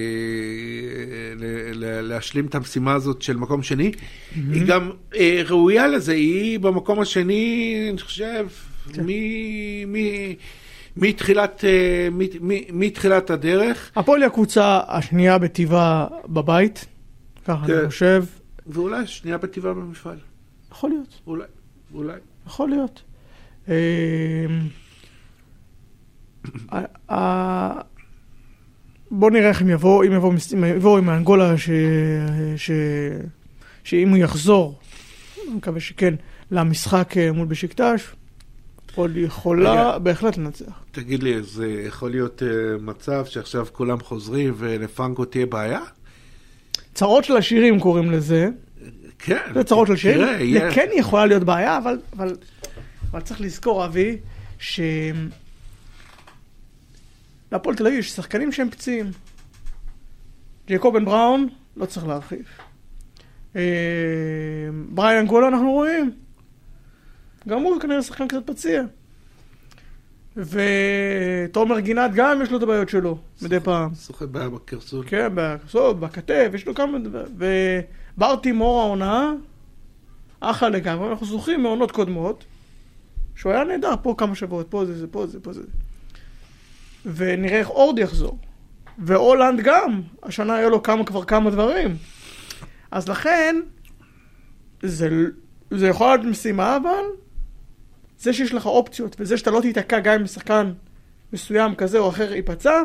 [2.03, 3.91] להשלים את המשימה הזאת של מקום שני.
[3.91, 4.37] Mm-hmm.
[4.53, 8.47] היא גם אה, ראויה לזה, היא במקום השני, אני חושב.
[10.96, 12.09] מתחילת, אה,
[12.72, 13.90] מתחילת הדרך.
[13.96, 16.87] הפועל היא הקבוצה השנייה בטבעה בבית,
[17.44, 17.72] ככה כן.
[17.72, 18.25] אני חושב.
[18.66, 20.18] ואולי השנייה בטבעה במפעל.
[20.70, 21.20] יכול להיות.
[21.27, 21.44] אולי,
[21.94, 22.18] אולי.
[22.46, 23.03] יכול להיות.
[23.68, 23.75] אה,
[29.11, 30.33] בוא נראה איך הם יבואו, אם יבואו
[30.77, 31.55] יבוא עם האנגולה.
[33.85, 34.79] שאם הוא יחזור,
[35.46, 36.14] אני מקווה שכן,
[36.51, 38.03] למשחק אה, מול בשקטש,
[38.97, 40.73] עוד יכולה רגע, בהחלט לנצח.
[40.93, 45.81] תגיד לי, זה יכול להיות uh, מצב שעכשיו כולם חוזרים ולפרנקו תהיה בעיה?
[46.95, 48.49] צרות של השירים קוראים לזה.
[49.19, 49.53] כן.
[49.55, 50.61] זה צרות של שירים.
[50.61, 52.37] זה כן יכולה להיות בעיה, אבל, אבל,
[53.11, 54.17] אבל צריך לזכור, אבי,
[54.59, 54.81] ש...
[57.53, 59.11] להפועל תל אביב יש שחקנים שהם פציעים.
[60.67, 62.45] ג'ייקובן בראון, לא צריך להרחיב.
[63.57, 63.63] אה,
[64.89, 66.26] בריאן גולה אנחנו רואים.
[67.49, 68.83] גם הוא כנראה שחקן קצת פציע.
[70.37, 73.95] ותומר גינת גם יש לו את הבעיות שלו, מדי פעם.
[73.95, 75.05] סוחט בעיה בקרסול.
[75.09, 77.27] כן, בקרסול, בכתף, יש לו כמה דברים.
[78.17, 79.33] וברטי מור העונה,
[80.41, 82.45] אחלה לגמרי, אנחנו זוכרים מעונות קודמות,
[83.37, 85.63] שהוא היה נהדר פה כמה שבועות, פה זה, זה, פה זה, פה זה.
[87.07, 88.39] ונראה איך אורד יחזור.
[88.99, 91.97] והולנד גם, השנה היה לו כמה, כבר כמה דברים.
[92.91, 93.57] אז לכן,
[94.83, 95.09] זה,
[95.71, 97.05] זה יכול להיות משימה, אבל
[98.19, 100.73] זה שיש לך אופציות, וזה שאתה לא תיתקע גם אם שחקן
[101.33, 102.83] מסוים כזה או אחר ייפצע,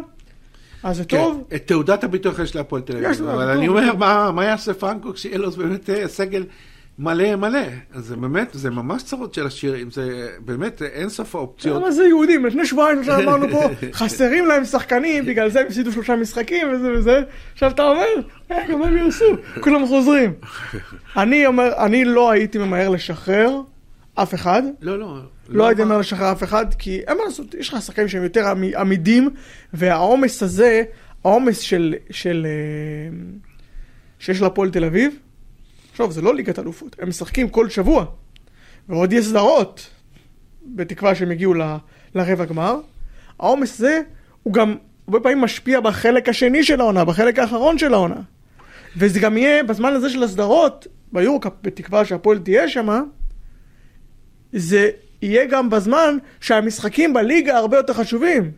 [0.83, 1.47] אז זה כן, טוב.
[1.55, 3.27] את תעודת הביטוח יש להפועל תל אביב.
[3.27, 6.43] אבל אני אומר, מה, מה יעשה פרנקו כשיהיה לו באמת אה, סגל
[6.99, 7.59] מלא מלא.
[7.95, 11.77] זה באמת, זה ממש צרות של השירים, זה באמת אין סוף האופציות.
[11.77, 12.45] למה זה יהודים?
[12.45, 17.21] לפני שבועיים אמרנו פה, חסרים להם שחקנים, בגלל זה הם הפסידו שלושה משחקים וזה וזה.
[17.53, 18.05] עכשיו אתה אומר,
[18.51, 19.25] רגע, מה הם יעשו?
[19.61, 20.33] כולם חוזרים.
[21.17, 23.61] אני אומר, אני לא הייתי ממהר לשחרר
[24.21, 24.63] אף אחד.
[24.81, 25.19] לא, לא.
[25.49, 28.53] לא הייתי ממהר לשחרר אף אחד, כי אין מה לעשות, יש לך שחקנים שהם יותר
[28.77, 29.29] עמידים,
[29.73, 30.83] והעומס הזה,
[31.23, 33.17] העומס של, של, אה,
[34.19, 35.19] שיש להפועל תל אביב,
[35.91, 38.05] עכשיו, זה לא ליגת אלופות, הם משחקים כל שבוע,
[38.89, 39.89] ועוד יש סדרות,
[40.65, 41.61] בתקווה שהם יגיעו ל,
[42.15, 42.79] לרבע גמר.
[43.39, 44.01] העומס הזה,
[44.43, 44.75] הוא גם
[45.07, 48.21] הרבה פעמים משפיע בחלק השני של העונה, בחלק האחרון של העונה.
[48.97, 53.03] וזה גם יהיה בזמן הזה של הסדרות, ביורקאפ, בתקווה שהפועל תהיה שם,
[54.53, 54.89] זה
[55.21, 58.51] יהיה גם בזמן שהמשחקים בליגה הרבה יותר חשובים.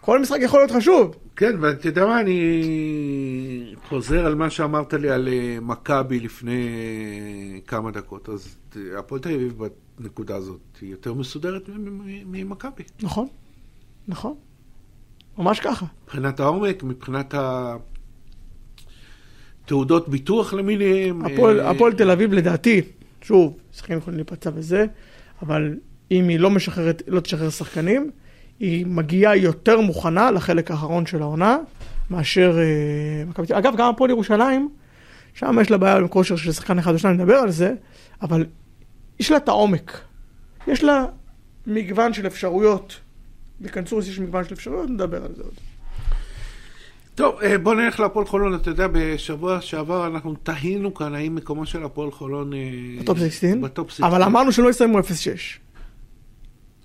[0.00, 1.16] כל משחק יכול להיות חשוב.
[1.36, 6.60] כן, ואתה יודע מה, אני חוזר על מה שאמרת לי על אה, מכבי לפני
[7.66, 8.28] כמה דקות.
[8.28, 9.58] אז אה, הפועל תל אביב
[9.98, 11.70] בנקודה הזאת היא יותר מסודרת
[12.26, 12.82] ממכבי.
[13.02, 13.26] נכון,
[14.08, 14.34] נכון.
[15.38, 15.86] ממש ככה.
[16.04, 17.34] מבחינת העומק, מבחינת
[19.64, 21.24] התעודות ביטוח למיניהם.
[21.24, 22.82] הפועל, אה, הפועל תל אביב לדעתי,
[23.22, 24.86] שוב, שחקנים יכולים להיפצע וזה,
[25.42, 25.76] אבל
[26.10, 28.10] אם היא לא משחררת, לא תשחרר שחקנים,
[28.60, 31.56] היא מגיעה יותר מוכנה לחלק האחרון של העונה,
[32.10, 34.68] מאשר אה, אגב, גם הפועל ירושלים,
[35.34, 37.74] שם יש לה בעיה עם כושר של שחקן אחד או שניים, נדבר על זה,
[38.22, 38.46] אבל
[39.20, 40.00] יש לה את העומק.
[40.66, 41.06] יש לה
[41.66, 43.00] מגוון של אפשרויות.
[43.60, 45.54] בכנסוס יש מגוון של אפשרויות, נדבר על זה עוד.
[47.18, 48.54] טוב, אה, בוא נלך להפועל חולון.
[48.54, 52.52] אתה יודע, בשבוע שעבר אנחנו תהינו כאן האם מקומו של הפועל חולון...
[52.52, 52.58] אה,
[53.00, 53.50] בטופ 16?
[53.62, 54.08] בטופ 16.
[54.08, 55.02] אבל אמרנו שלא יסיימו 0-6.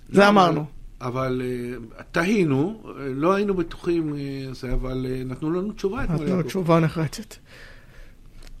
[0.08, 0.64] זה אמרנו.
[1.00, 4.14] אבל אה, תהינו, לא היינו בטוחים,
[4.72, 7.34] אבל נתנו לנו תשובה נתנו לנו תשובה נחרצת.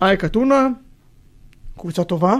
[0.02, 0.68] אייק אתונה,
[1.78, 2.34] קבוצה טובה.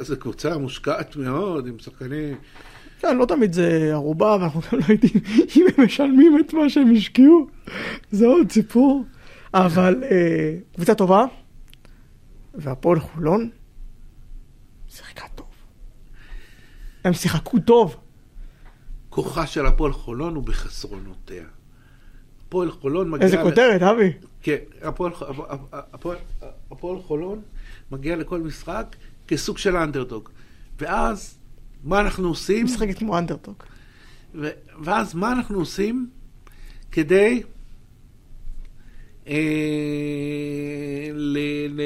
[0.00, 2.36] זו קבוצה מושקעת מאוד, עם שחקנים...
[3.02, 5.22] כן, לא תמיד זה ערובה, ואנחנו גם לא יודעים
[5.56, 7.46] אם הם משלמים את מה שהם השקיעו.
[8.10, 9.04] זה עוד סיפור.
[9.54, 11.24] אבל אה, קבוצה טובה,
[12.54, 13.50] והפועל חולון
[14.88, 15.46] שיחקה טוב.
[17.04, 17.96] הם שיחקו טוב.
[19.10, 21.44] כוחה של הפועל חולון הוא בחסרונותיה.
[22.46, 23.26] הפועל חולון מגיע...
[23.26, 24.12] איזה כותרת, אבי.
[24.42, 24.56] כן,
[26.70, 27.42] הפועל, חולון
[27.90, 28.96] מגיע לכל משחק
[29.28, 30.28] כסוג של אנדרדוג.
[30.78, 31.38] ואז,
[31.84, 32.64] מה אנחנו עושים?
[32.64, 33.62] משחקת כמו אנדרדוג.
[34.82, 36.08] ואז מה אנחנו עושים
[36.92, 37.42] כדי
[39.26, 39.34] אה,
[41.14, 41.82] ל, ל,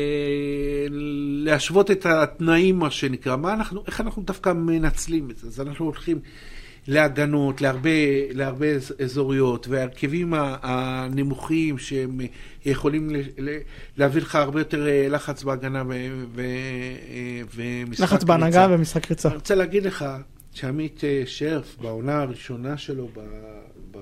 [1.44, 3.36] להשוות את התנאים, מה שנקרא?
[3.36, 5.46] מה אנחנו, איך אנחנו דווקא מנצלים את זה?
[5.46, 6.20] אז אנחנו הולכים...
[6.88, 7.90] להגנות, להרבה,
[8.30, 8.66] להרבה
[9.04, 12.20] אזוריות, וההרכבים הנמוכים שהם
[12.64, 13.10] יכולים
[13.96, 15.82] להביא לך הרבה יותר אה, לחץ בהגנה
[17.54, 19.28] ומשחק לחץ בהנהגה ומשחק ריצה.
[19.28, 20.04] אני רוצה להגיד לך
[20.52, 23.20] שעמית אה, שרף, בעונה הראשונה שלו ב,
[23.90, 23.98] ב,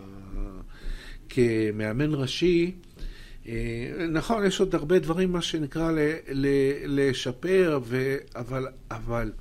[1.29, 2.73] כמאמן ראשי,
[3.49, 3.53] אה,
[4.11, 6.47] נכון, יש עוד הרבה דברים, מה שנקרא, ל, ל,
[6.85, 9.33] לשפר, ו, אבל, אבל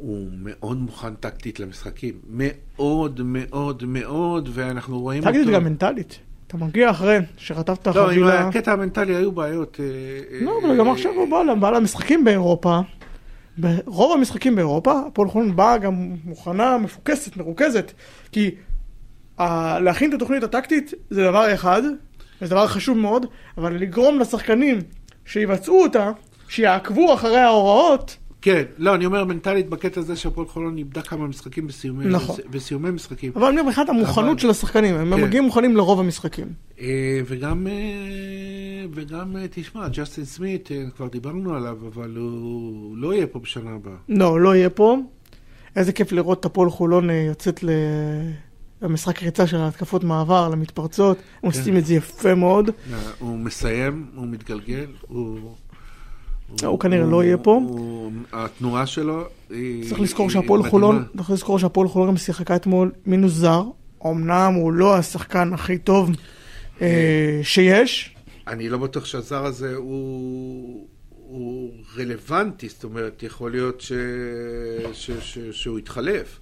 [0.00, 2.14] הוא מאוד מוכן טקטית למשחקים.
[2.28, 5.32] מאוד מאוד מאוד, ואנחנו רואים אותו...
[5.32, 6.18] טקטית גם מנטלית.
[6.46, 8.26] אתה מגיע אחרי שחטפת חבילה...
[8.26, 9.80] לא, עם הקטע המנטלי היו בעיות.
[9.80, 12.80] אה, לא, אבל גם עכשיו הוא בא למשחקים באירופה.
[13.58, 17.92] ברוב המשחקים באירופה, הפועל חולון באה גם מוכנה, מפוקסת, מרוכזת.
[18.32, 18.50] כי
[19.80, 21.82] להכין את התוכנית הטקטית זה דבר אחד,
[22.42, 23.26] וזה דבר חשוב מאוד,
[23.58, 24.78] אבל לגרום לשחקנים
[25.24, 26.10] שיבצעו אותה,
[26.48, 28.16] שיעקבו אחרי ההוראות,
[28.48, 32.36] כן, לא, אני אומר מנטלית בקטע הזה שהפועל חולון איבדה כמה משחקים בסיומי, נכון.
[32.50, 33.32] בסיומי משחקים.
[33.36, 34.38] אבל אני אומר מבחינת המוכנות אבל...
[34.38, 35.24] של השחקנים, הם כן.
[35.24, 36.46] מגיעים מוכנים לרוב המשחקים.
[36.80, 43.26] אה, וגם, אה, וגם, אה, תשמע, ג'סטין סמית, כבר דיברנו עליו, אבל הוא לא יהיה
[43.26, 43.96] פה בשנה הבאה.
[44.08, 44.96] לא, לא יהיה פה.
[45.76, 47.70] איזה כיף לראות את הפועל חולון יוצאת ל...
[48.80, 51.58] המשחק ריצה של ההתקפות מעבר למתפרצות, הם כן.
[51.58, 52.70] עושים את זה יפה מאוד.
[53.18, 55.38] הוא מסיים, הוא מתגלגל, הוא...
[56.64, 57.60] הוא כנראה לא יהיה פה.
[58.32, 59.88] התנועה שלו היא...
[59.88, 63.62] צריך לזכור שהפועל חולון, צריך לזכור שהפועל חולון גם שיחקה אתמול מינוס זר.
[64.06, 66.10] אמנם הוא לא השחקן הכי טוב
[66.82, 68.14] אה, שיש.
[68.48, 70.86] אני לא בטוח שהזר הזה הוא...
[71.28, 73.92] הוא רלוונטי, זאת אומרת, יכול להיות ש...
[74.92, 75.10] ש...
[75.10, 75.38] ש...
[75.50, 76.38] שהוא יתחלף.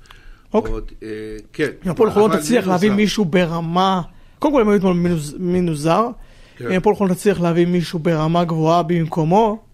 [0.55, 0.73] אוקיי.
[0.73, 1.09] עוד, אה,
[1.53, 1.71] כן.
[1.85, 4.03] הפועל חולון תצליח להביא מישהו ברמה...
[4.38, 4.97] קודם כל הם היו אתמול
[5.38, 6.09] מינוס זר.
[6.57, 6.71] כן.
[6.71, 9.64] אם הפועל חולון תצליח להביא מישהו ברמה גבוהה במקומו,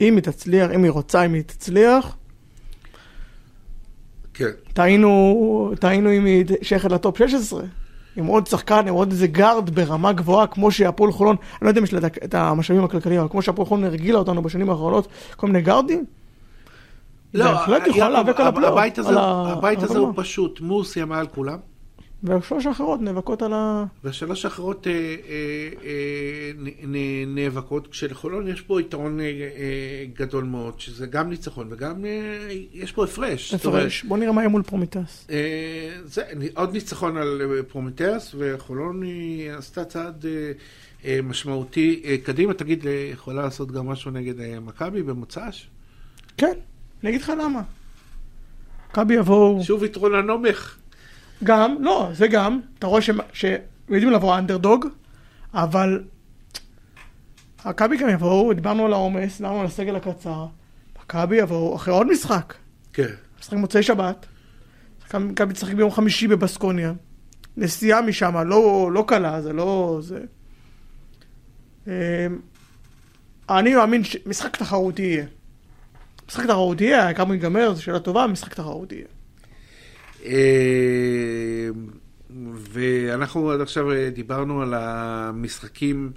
[0.00, 2.16] אם היא תצליח, אם היא רוצה, אם היא תצליח.
[4.34, 4.50] כן.
[4.72, 7.62] טעינו, טעינו אם היא שייכת לטופ 16.
[8.16, 11.78] עם עוד שחקן, עם עוד איזה גארד ברמה גבוהה, כמו שהפועל חולון, אני לא יודע
[11.78, 15.46] אם יש לה את המשאבים הכלכליים, אבל כמו שהפועל חולון הרגילה אותנו בשנים האחרונות, כל
[15.46, 16.04] מיני גארדים.
[17.34, 18.78] לא, בהחלט יכולה להיאבק על הפלייאוף.
[18.78, 21.58] הבית הזה הוא פשוט, מורסיה מעל כולם.
[22.22, 23.84] והשלוש האחרות נאבקות על ה...
[24.04, 25.16] והשלוש האחרות אה, אה,
[25.84, 32.48] אה, נאבקות, כשלחולון יש פה יתרון אה, אה, גדול מאוד, שזה גם ניצחון וגם אה,
[32.72, 33.54] יש פה הפרש.
[33.54, 35.26] הפרש, בוא נראה מה יהיה מול פרומיתיאס.
[35.30, 36.22] אה, זה,
[36.54, 40.52] עוד ניצחון על אה, פרומיתיאס, וחולון היא עשתה צעד אה,
[41.04, 42.54] אה, משמעותי אה, קדימה.
[42.54, 45.66] תגיד, אה, יכולה לעשות גם משהו נגד אה, מכבי במוצ"ש?
[46.36, 46.54] כן,
[47.02, 47.62] אני אגיד לך למה.
[48.90, 49.64] מכבי יבואו...
[49.64, 50.76] שוב יתרון הנומך.
[51.44, 53.18] גם, לא, זה גם, אתה רואה שהם
[53.88, 54.86] יודעים לבוא אנדרדוג,
[55.54, 56.04] אבל
[57.66, 60.46] מכבי גם יבואו, דיברנו על העומס, דיברנו על הסגל הקצר.
[61.02, 62.54] מכבי יבואו אחרי עוד משחק.
[62.92, 63.08] כן.
[63.40, 64.26] משחק מוצאי שבת.
[65.14, 66.92] מכבי תשחק ביום חמישי בבסקוניה.
[67.56, 69.98] נסיעה משם, לא, לא קלה, זה לא...
[70.02, 70.20] זה...
[71.86, 71.92] אמ,
[73.50, 75.24] אני מאמין שמשחק תחרותי יהיה.
[76.28, 79.06] משחק תחרותי יהיה, כמה ייגמר, זו שאלה טובה, משחק תחרותי יהיה.
[80.26, 81.86] אמ,
[82.54, 86.12] ואנחנו עד עכשיו דיברנו על המשחקים,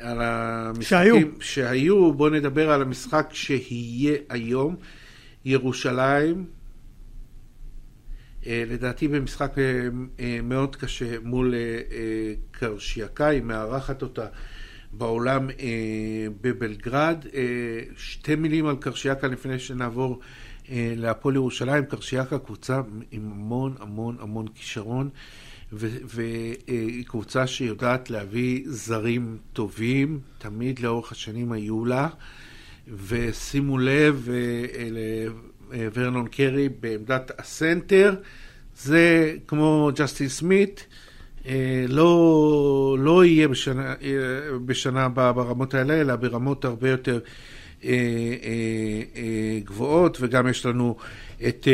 [0.00, 1.28] על המשחקים שהיו.
[1.40, 2.12] שהיו.
[2.12, 4.76] בואו נדבר על המשחק שיהיה היום.
[5.44, 6.44] ירושלים,
[8.46, 9.88] אה, לדעתי במשחק אה,
[10.20, 11.54] אה, מאוד קשה מול
[12.50, 14.26] קרשיאקה, היא מארחת אותה
[14.92, 15.48] בעולם
[16.40, 17.24] בבלגרד.
[17.96, 20.20] שתי מילים על קרשיאקה לפני שנעבור
[20.70, 21.84] להפועל ירושלים.
[21.84, 25.10] קרשיאקה קבוצה עם המון המון המון כישרון.
[25.72, 32.08] והיא קבוצה שיודעת להביא זרים טובים, תמיד לאורך השנים היו לה,
[33.06, 34.28] ושימו לב
[35.70, 38.14] לוורנון קרי בעמדת הסנטר,
[38.76, 40.86] זה כמו ג'סטין סמית,
[41.46, 47.20] אה, לא, לא יהיה בשנה, אה, בשנה הבאה ברמות האלה, אלא ברמות הרבה יותר
[47.84, 47.90] אה,
[49.64, 50.96] גבוהות, וגם יש לנו
[51.48, 51.68] את,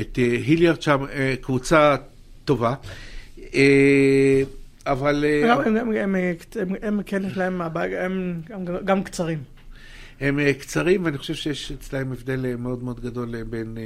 [0.00, 1.04] את היליארד שם,
[1.40, 1.96] קבוצה
[2.44, 2.74] טובה.
[4.86, 5.24] אבל...
[6.82, 8.40] הם כן, יש להם, הם
[8.84, 9.38] גם קצרים.
[10.20, 13.78] הם קצרים, ואני חושב שיש אצלהם הבדל מאוד מאוד גדול בין,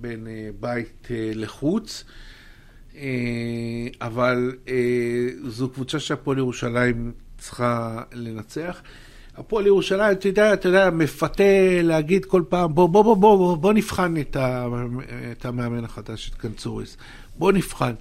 [0.00, 0.26] בין
[0.60, 2.04] בית לחוץ.
[4.00, 4.52] אבל
[5.46, 8.82] זו קבוצה שהפועל ירושלים צריכה לנצח.
[9.38, 11.44] הפועל ירושלים, אתה יודע, אתה יודע, מפתה
[11.82, 14.66] להגיד כל פעם, בוא, בוא, בוא, בוא, בוא נבחן את, ה,
[15.32, 16.96] את המאמן החדש, את קנצוריס.
[17.38, 17.92] בוא נבחן.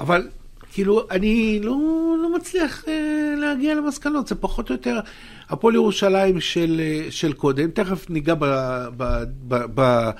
[0.00, 0.28] אבל
[0.72, 1.76] כאילו, אני לא,
[2.22, 5.00] לא מצליח אה, להגיע למסקנות, זה פחות או יותר
[5.48, 8.44] הפועל ירושלים של, אה, של קודם, תכף ניגע ב,
[8.96, 10.10] ב, ב, ב,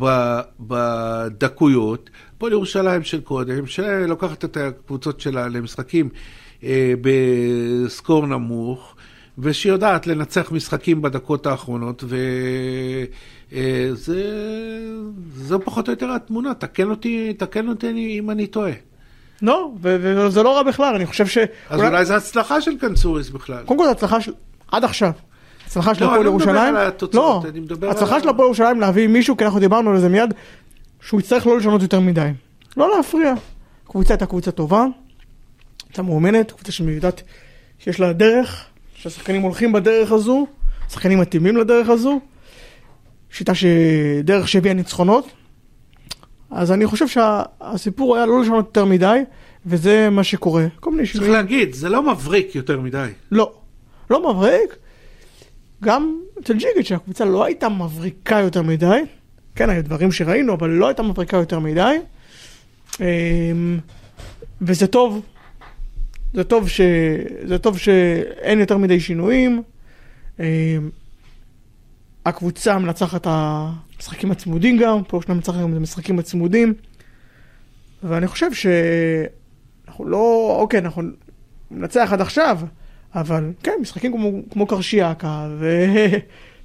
[0.00, 2.10] ב, בדקויות.
[2.36, 6.08] הפועל ירושלים של קודם, שלוקחת את הקבוצות שלה למשחקים
[6.64, 8.95] אה, בסקור נמוך,
[9.38, 13.54] ושיודעת לנצח משחקים בדקות האחרונות, וזה
[15.52, 18.72] אה, פחות או יותר התמונה, תקן אותי, תקן אותי אם אני טועה.
[19.42, 21.38] לא, וזה לא רע בכלל, אני חושב ש...
[21.70, 23.62] אז אולי זו הצלחה של קנצוריס בכלל.
[23.64, 24.32] קודם כל זו הצלחה של...
[24.72, 25.10] עד עכשיו.
[25.66, 26.74] הצלחה של לא, הפועל ירושלים.
[27.14, 27.42] לא,
[27.90, 30.34] הצלחה של הפועל ירושלים להביא מישהו, כי אנחנו דיברנו על זה מיד,
[31.00, 32.30] שהוא יצטרך לא לשנות יותר מדי.
[32.76, 33.34] לא להפריע.
[33.88, 34.84] קבוצה הייתה קבוצה טובה,
[35.88, 37.22] הייתה מאומנת, קבוצה שיודעת
[37.78, 38.66] שיש לה דרך,
[38.96, 40.46] שהשחקנים הולכים בדרך הזו,
[40.90, 42.20] שחקנים מתאימים לדרך הזו,
[43.30, 45.30] שיטה שדרך שהביאה ניצחונות.
[46.50, 49.18] אז אני חושב שהסיפור היה לא לשנות יותר מדי,
[49.66, 50.66] וזה מה שקורה.
[50.80, 51.32] כל מיני שינויים.
[51.32, 53.08] צריך להגיד, זה לא מבריק יותר מדי.
[53.32, 53.52] לא,
[54.10, 54.76] לא מבריק.
[55.84, 59.00] גם אצל ג'יגיץ' הקבוצה לא הייתה מבריקה יותר מדי.
[59.54, 61.96] כן, היו דברים שראינו, אבל לא הייתה מבריקה יותר מדי.
[63.00, 63.78] אמ,
[64.62, 65.20] וזה טוב.
[66.34, 66.80] זה טוב, ש...
[67.44, 69.62] זה טוב שאין יותר מדי שינויים.
[70.40, 70.44] אמ,
[72.26, 76.74] הקבוצה מנצחת המשחקים הצמודים גם, פה שני מנצחים גם את המשחקים הצמודים.
[78.02, 81.02] ואני חושב שאנחנו לא, אוקיי, אנחנו
[81.70, 82.58] ננצח עד עכשיו,
[83.14, 85.48] אבל כן, משחקים כמו, כמו קרשיאקה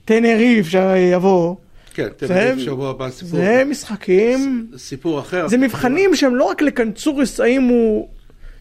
[0.03, 1.55] וטנריף שיבוא.
[1.93, 3.39] כן, תל אביב שבוע הבא סיפור.
[3.39, 4.67] זה משחקים...
[4.77, 5.47] סיפור אחר.
[5.47, 8.09] זה מבחנים שהם לא רק לקנצוריס, האם הוא...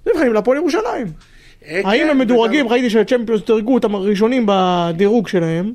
[0.04, 1.06] זה מבחנים להפועל ירושלים.
[1.64, 5.72] אה, האם כן, הם מדורגים, ראיתי שהצ'מפיונס דירגו אותם הראשונים בדירוג שלהם.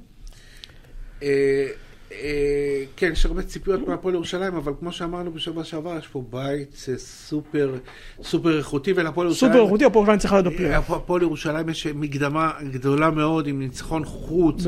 [1.23, 1.67] אה,
[2.11, 6.85] אה, כן, יש הרבה ציפיות מהפועל ירושלים, אבל כמו שאמרנו בשבוע שעבר, יש פה בית
[6.97, 7.75] סופר,
[8.23, 9.51] סופר איכותי, ולפועל ירושלים...
[9.53, 10.91] סופר איכותי, הפועל ירושלים צריכה להיות בפלייאוף.
[10.91, 14.63] הפועל ירושלים יש מקדמה גדולה מאוד עם ניצחון חוץ.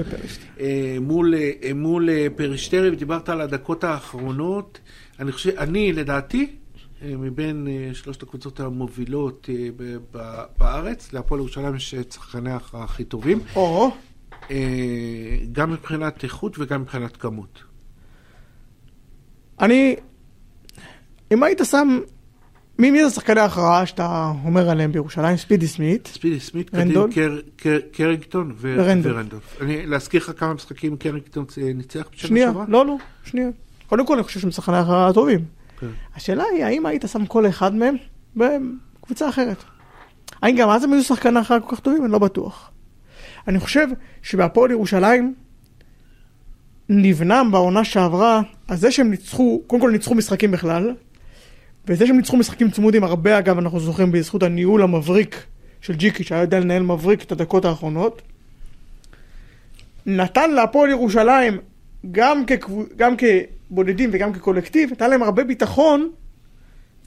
[1.76, 4.80] מול פרישטרי, ודיברת על הדקות האחרונות.
[5.20, 6.48] אני חושב, אני, לדעתי,
[7.04, 9.50] מבין שלושת הקבוצות המובילות
[10.58, 13.40] בארץ, להפועל ירושלים יש את שחקני הכי טובים.
[13.56, 13.92] או.
[14.52, 17.64] אה, גם מבחינת איכות וגם מבחינת כמות.
[19.60, 19.96] אני,
[21.32, 22.00] אם היית שם,
[22.80, 25.38] מי מי זה שחקני ההכרעה שאתה אומר עליהם בירושלים?
[25.38, 26.08] ספידי סמית.
[26.08, 29.62] ספידי סמית, רנדול, קר, קר, קרינגטון ו- ורנדולף.
[29.62, 31.46] אני, להזכיר לך כמה משחקים קרינגטון
[31.76, 32.66] ניצח בשנה שנייה, שעברה?
[32.68, 33.50] לא, לא, שנייה.
[33.88, 35.57] קודם כל אני חושב שהם שחקני ההכרעה הטובים.
[35.80, 35.88] כן.
[36.16, 37.96] השאלה היא, האם היית שם כל אחד מהם
[38.36, 39.64] בקבוצה אחרת?
[40.42, 42.04] האם גם אז הם היו שחקני כל כך טובים?
[42.04, 42.72] אני לא בטוח.
[43.48, 43.88] אני חושב
[44.22, 45.34] שבהפועל ירושלים
[46.90, 50.94] נבנה בעונה שעברה, אז זה שהם ניצחו, קודם כל ניצחו משחקים בכלל,
[51.88, 55.44] וזה שהם ניצחו משחקים צמודים, הרבה אגב אנחנו זוכרים בזכות הניהול המבריק
[55.82, 58.22] של ג'יקי, שהיה יודע לנהל מבריק את הדקות האחרונות.
[60.06, 61.58] נתן להפועל ירושלים,
[62.12, 62.72] גם, כקב...
[62.96, 66.10] גם כבודדים וגם כקולקטיב, נתן להם הרבה ביטחון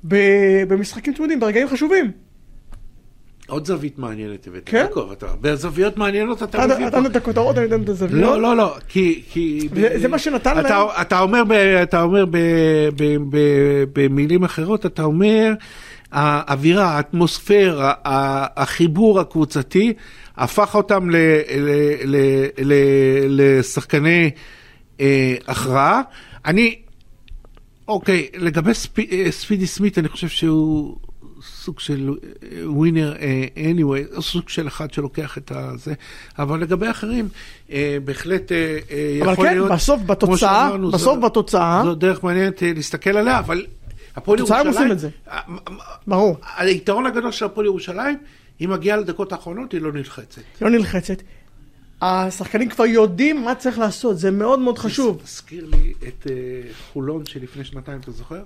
[0.04, 2.10] במשחקים צמודים, ברגעים חשובים.
[3.50, 4.62] עוד זווית מעניינת הבאת.
[4.66, 4.76] כן?
[4.78, 6.88] יעקב, אתה הרבה זוויות מעניינות אתה מביא פה.
[6.88, 8.22] אתה נותן את הכותרות, אני נותן את הזוויות.
[8.22, 9.22] לא, לא, לא, כי...
[9.30, 10.66] כי זה מה שנתן להם.
[11.00, 12.24] אתה אומר, אתה אומר
[13.92, 15.52] במילים אחרות, אתה אומר,
[16.12, 17.92] האווירה, האטמוספירה,
[18.56, 19.92] החיבור הקבוצתי,
[20.36, 21.08] הפך אותם
[23.28, 24.30] לשחקני
[25.00, 26.02] אה, הכרעה.
[26.46, 26.78] אני,
[27.88, 28.74] אוקיי, לגבי
[29.30, 30.96] ספידי סמית, אני חושב שהוא...
[31.42, 32.14] סוג של
[32.64, 35.94] ווינר אה, uh, anyway, סוג של אחד שלוקח את הזה,
[36.38, 37.28] אבל לגבי אחרים,
[37.68, 37.72] uh,
[38.04, 38.54] בהחלט uh,
[39.20, 39.58] יכול כן, להיות...
[39.58, 41.80] אבל כן, בסוף בתוצאה, שאמרנו, בסוף זו, בתוצאה...
[41.84, 43.66] זו דרך מעניינת uh, להסתכל עליה, אבל
[44.16, 44.60] הפועל ירושלים...
[44.60, 45.08] הם עושים את זה,
[46.06, 46.36] ברור.
[46.56, 48.18] היתרון הגדול של הפועל ירושלים,
[48.58, 50.36] היא מגיעה לדקות האחרונות, היא לא נלחצת.
[50.36, 51.22] היא לא נלחצת.
[52.00, 55.16] השחקנים כבר יודעים מה צריך לעשות, זה מאוד מאוד חשוב.
[55.16, 56.30] זה מזכיר לי את uh,
[56.92, 58.42] חולון שלפני שנתיים, אתה זוכר?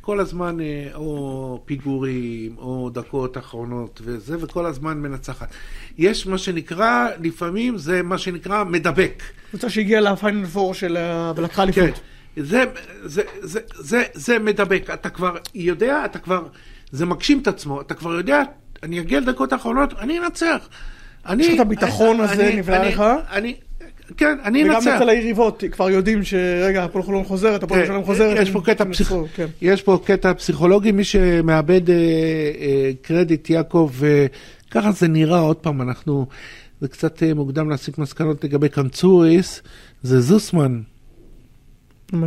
[0.00, 5.48] כל הזמן אה, או פיגורים, או דקות אחרונות וזה, וכל הזמן מנצחת.
[5.98, 9.22] יש מה שנקרא, לפעמים זה מה שנקרא מדבק.
[9.50, 10.96] קבוצה שהגיעה לפיינל פור של...
[11.36, 11.94] ולקחה אליפות.
[11.94, 12.42] כן.
[12.42, 12.64] זה,
[13.04, 16.46] זה, זה, זה, זה מדבק, אתה כבר יודע, אתה כבר,
[16.90, 18.42] זה מגשים את עצמו, אתה כבר יודע,
[18.82, 20.68] אני אגיע לדקות האחרונות, אני אנצח.
[21.40, 23.02] יש לך את הביטחון הזה, נבלע לך?
[23.32, 23.54] אני,
[24.16, 24.78] כן, אני אנצח.
[24.82, 28.38] וגם אצל היריבות כבר יודעים שרגע, הפועל חולון חוזרת, הפועל חולון חוזרת.
[28.42, 29.14] יש פה קטע, פסיכ...
[29.34, 29.46] כן.
[29.62, 34.26] יש פה קטע פסיכולוגי, מי שמאבד אה, אה, קרדיט, יעקב, אה,
[34.70, 36.26] ככה זה נראה, עוד פעם, אנחנו,
[36.80, 39.62] זה קצת אה, מוקדם להסיק מסקנות לגבי קמצוריס,
[40.02, 40.80] זה זוסמן.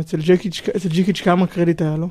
[0.00, 0.18] אצל
[0.88, 2.08] ג'יקיץ' כמה קרדיט היה לו?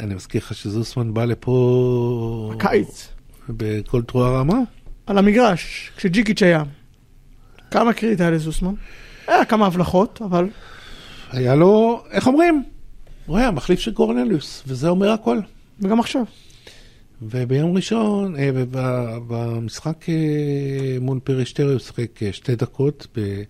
[0.00, 2.52] אני מזכיר לך שזוסמן בא לפה...
[2.54, 3.08] הקיץ.
[3.48, 4.58] בכל תרועה רמה?
[5.06, 6.62] על המגרש, כשג'יקיץ' היה.
[7.70, 8.74] כמה קריט היה לזוסמן?
[9.26, 10.48] היה כמה הבלחות, אבל...
[11.30, 12.64] היה לו, איך אומרים?
[13.26, 15.38] הוא היה מחליף של קורנליוס, וזה אומר הכל.
[15.80, 16.22] וגם עכשיו.
[17.22, 18.50] וביום ראשון, אה,
[19.28, 23.42] במשחק אה, מול פרישטרי הוא שיחק אה, שתי דקות, ב...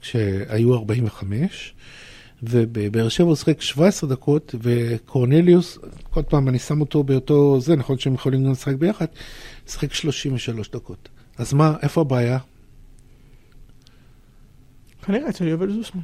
[0.00, 1.74] כשהיו 45,
[2.42, 5.78] ובבאר שבע הוא שיחק 17 דקות, וקורנליוס,
[6.10, 9.06] כל פעם אני שם אותו באותו זה, נכון שהם יכולים גם לשחק ביחד,
[9.68, 11.08] שיחק 33 דקות.
[11.38, 12.38] אז מה, איפה הבעיה?
[15.02, 16.02] כנראה אצל יובל זוסמן.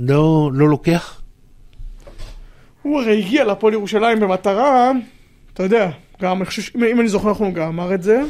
[0.00, 1.22] לא, לא לוקח?
[2.82, 4.90] הוא הרי הגיע לפועל ירושלים במטרה,
[5.54, 6.42] אתה יודע, גם,
[6.76, 8.22] אם אני זוכר נכון, הוא גם אמר את זה,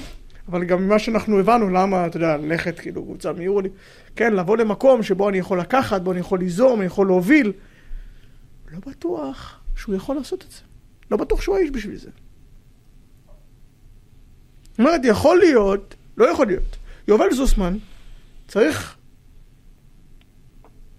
[0.49, 3.61] אבל גם ממה שאנחנו הבנו, למה, אתה יודע, ללכת כאילו קבוצה מיורו,
[4.17, 7.53] כן, לבוא למקום שבו אני יכול לקחת, בו אני יכול ליזום, אני יכול להוביל.
[8.73, 10.61] לא בטוח שהוא יכול לעשות את זה.
[11.11, 12.11] לא בטוח שהוא האיש בשביל זה.
[14.81, 16.77] אומרת, יכול להיות, לא יכול להיות.
[17.09, 17.77] יובל זוסמן
[18.49, 18.97] צריך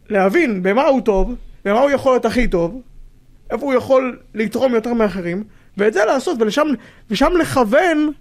[0.10, 2.82] להבין במה הוא טוב, במה הוא יכול להיות הכי טוב,
[3.50, 5.44] איפה הוא יכול לתרום יותר מאחרים,
[5.78, 6.68] ואת זה לעשות, ולשם,
[7.10, 8.12] ושם לכוון,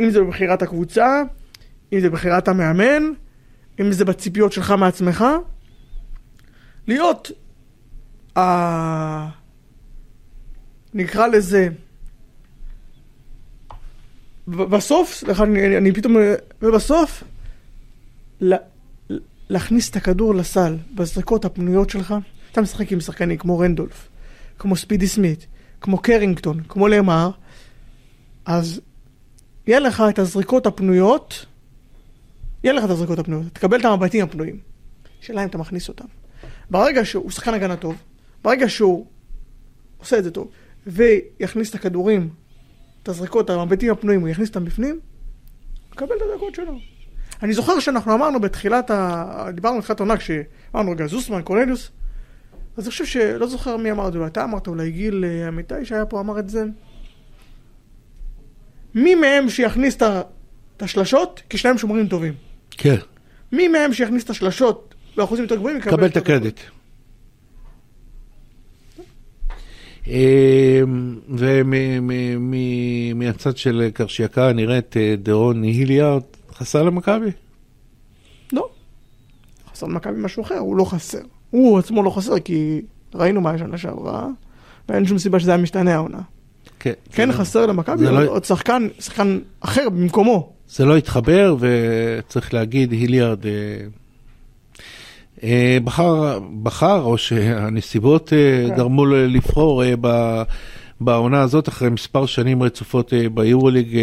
[0.00, 1.22] אם זה בבחירת הקבוצה,
[1.92, 3.02] אם זה בבחירת המאמן,
[3.80, 5.24] אם זה בציפיות שלך מעצמך,
[6.86, 7.30] להיות,
[8.36, 9.28] אה,
[10.94, 11.68] נקרא לזה,
[14.48, 16.16] בסוף, אני, אני פתאום,
[16.62, 17.24] ובסוף,
[19.50, 22.14] להכניס את הכדור לסל בזריקות הפנויות שלך,
[22.52, 24.08] אתה משחק עם שחקנים כמו רנדולף,
[24.58, 25.46] כמו ספידי סמית,
[25.80, 27.30] כמו קרינגטון, כמו למר,
[28.44, 28.80] אז
[29.66, 31.46] יהיה לך את הזריקות הפנויות,
[32.64, 34.58] יהיה לך את הזריקות הפנויות, תקבל את המבטים הפנויים.
[35.20, 36.04] שאלה אם אתה מכניס אותם.
[36.70, 37.96] ברגע שהוא שחקן הגנה טוב,
[38.44, 39.06] ברגע שהוא
[39.98, 40.48] עושה את זה טוב,
[40.86, 42.28] ויכניס את הכדורים,
[43.02, 45.00] את הזריקות, המבטים הפנויים, הוא יכניס אותם בפנים,
[45.92, 46.78] יקבל את הדקות שלו.
[47.42, 49.46] אני זוכר שאנחנו אמרנו בתחילת ה...
[49.54, 51.90] דיברנו בתחילת העונה כשאמרנו רגע זוסמן, קורנליוס
[52.76, 55.48] אז אני חושב שלא זוכר מי אמר את זה, אולי אתה אמרת, אולי גיל אה,
[55.48, 56.64] אמיתי שהיה פה אמר את זה
[58.94, 62.34] מי מהם שיכניס את השלשות, כי שניים שומרים טובים.
[62.70, 62.96] כן.
[63.52, 66.60] מי מהם שיכניס את השלשות באחוזים יותר גבוהים, יקבל את הקרדיט.
[71.28, 76.22] ומהצד של קרשיאקה נראית אה, דרון היליארד
[76.54, 77.30] חסר למכבי?
[78.52, 78.68] לא.
[79.72, 81.18] חסר למכבי משהו אחר, הוא לא חסר.
[81.50, 82.80] הוא עצמו לא חסר, כי
[83.14, 84.28] ראינו מה השנה שעברה,
[84.88, 86.20] ואין שום סיבה שזה היה משתנה העונה.
[86.80, 86.92] כן.
[87.12, 88.26] כן חסר למכבי, לא...
[88.26, 90.52] עוד שחקן, שחקן אחר במקומו.
[90.68, 93.46] זה לא התחבר, וצריך להגיד, היליארד...
[95.42, 98.76] אה, אה, בחר, בחר, או שהנסיבות אה, כן.
[98.76, 99.82] גרמו לו לבחור
[101.00, 103.98] בעונה הזאת, אחרי מספר שנים רצופות ביורוליג,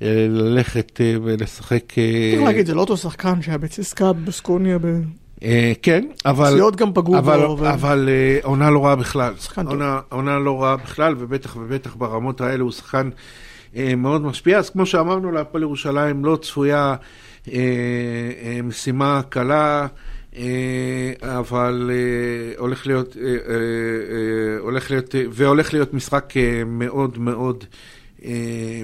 [0.00, 1.92] ללכת ולשחק.
[2.32, 4.78] צריך להגיד, זה לא אותו שחקן שהיה בציסקה, בסקוניה.
[5.82, 6.50] כן, אבל...
[6.50, 7.68] פציעות גם פגעו בו.
[7.68, 8.08] אבל
[8.42, 9.34] עונה לא רעה בכלל.
[10.10, 13.08] עונה לא רעה בכלל, ובטח ובטח ברמות האלה הוא שחקן
[13.96, 14.58] מאוד משפיע.
[14.58, 16.94] אז כמו שאמרנו, להפועל ירושלים לא צפויה
[18.64, 19.86] משימה קלה.
[20.36, 26.34] אה, אבל אה, הולך להיות, אה, הולך להיות, והולך להיות משחק
[26.66, 27.64] מאוד מאוד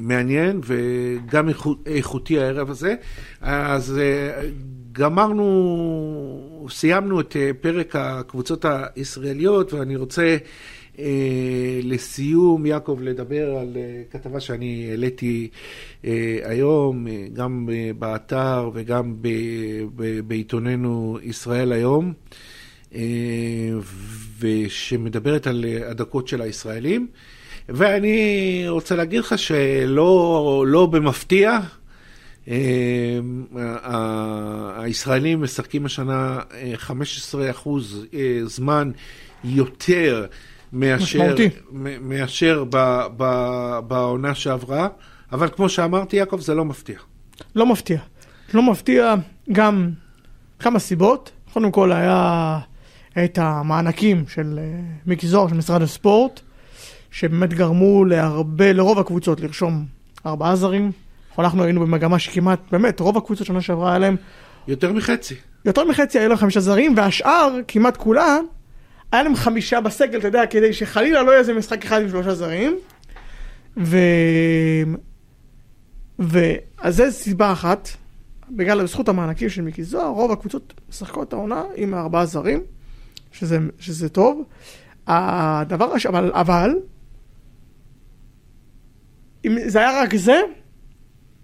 [0.02, 1.48] מעניין וגם
[1.86, 2.94] איכותי הערב הזה.
[3.40, 4.00] אז
[4.92, 5.46] גמרנו,
[6.70, 10.36] סיימנו את פרק הקבוצות הישראליות ואני רוצה
[11.82, 15.48] לסיום, יעקב, לדבר על אה, כתבה שאני העליתי
[16.04, 19.14] אה, היום, גם באתר וגם
[20.26, 22.12] בעיתוננו ישראל היום,
[24.38, 27.06] ושמדברת על הדקות של הישראלים.
[27.68, 31.58] ואני רוצה להגיד לך שלא לא במפתיע,
[34.76, 36.38] הישראלים משחקים השנה
[36.88, 37.68] 15%
[38.46, 38.90] זמן
[39.44, 40.26] יותר
[40.72, 41.34] מאשר,
[42.00, 43.24] מאשר ב, ב,
[43.88, 44.88] בעונה שעברה,
[45.32, 46.98] אבל כמו שאמרתי, יעקב, זה לא מפתיע.
[47.54, 47.98] לא מפתיע.
[48.54, 49.14] לא מפתיע
[49.52, 49.90] גם
[50.58, 51.30] כמה סיבות.
[51.52, 52.58] קודם כל היה
[53.24, 56.40] את המענקים של אה, מיקי זוהר, של משרד הספורט,
[57.10, 59.84] שבאמת גרמו להרבה, לרוב הקבוצות לרשום
[60.26, 60.92] ארבעה זרים.
[61.38, 64.16] אנחנו היינו במגמה שכמעט, באמת, רוב הקבוצות שנה שעברה היה להם...
[64.68, 65.34] יותר מחצי.
[65.64, 68.44] יותר מחצי היה להם חמישה זרים, והשאר, כמעט כולם,
[69.12, 72.34] היה להם חמישה בסגל, אתה יודע, כדי שחלילה לא יהיה איזה משחק אחד עם שלושה
[72.34, 72.78] זרים.
[73.76, 73.98] ו...
[76.18, 76.38] ו...
[76.78, 77.88] אז זו סיבה אחת,
[78.50, 82.60] בגלל זכות המענקים של מיקי זוהר, רוב הקבוצות משחקות העונה עם ארבעה זרים,
[83.32, 84.44] שזה, שזה טוב.
[85.06, 86.06] הדבר הש...
[86.06, 86.70] אבל, אבל,
[89.44, 90.40] אם זה היה רק זה,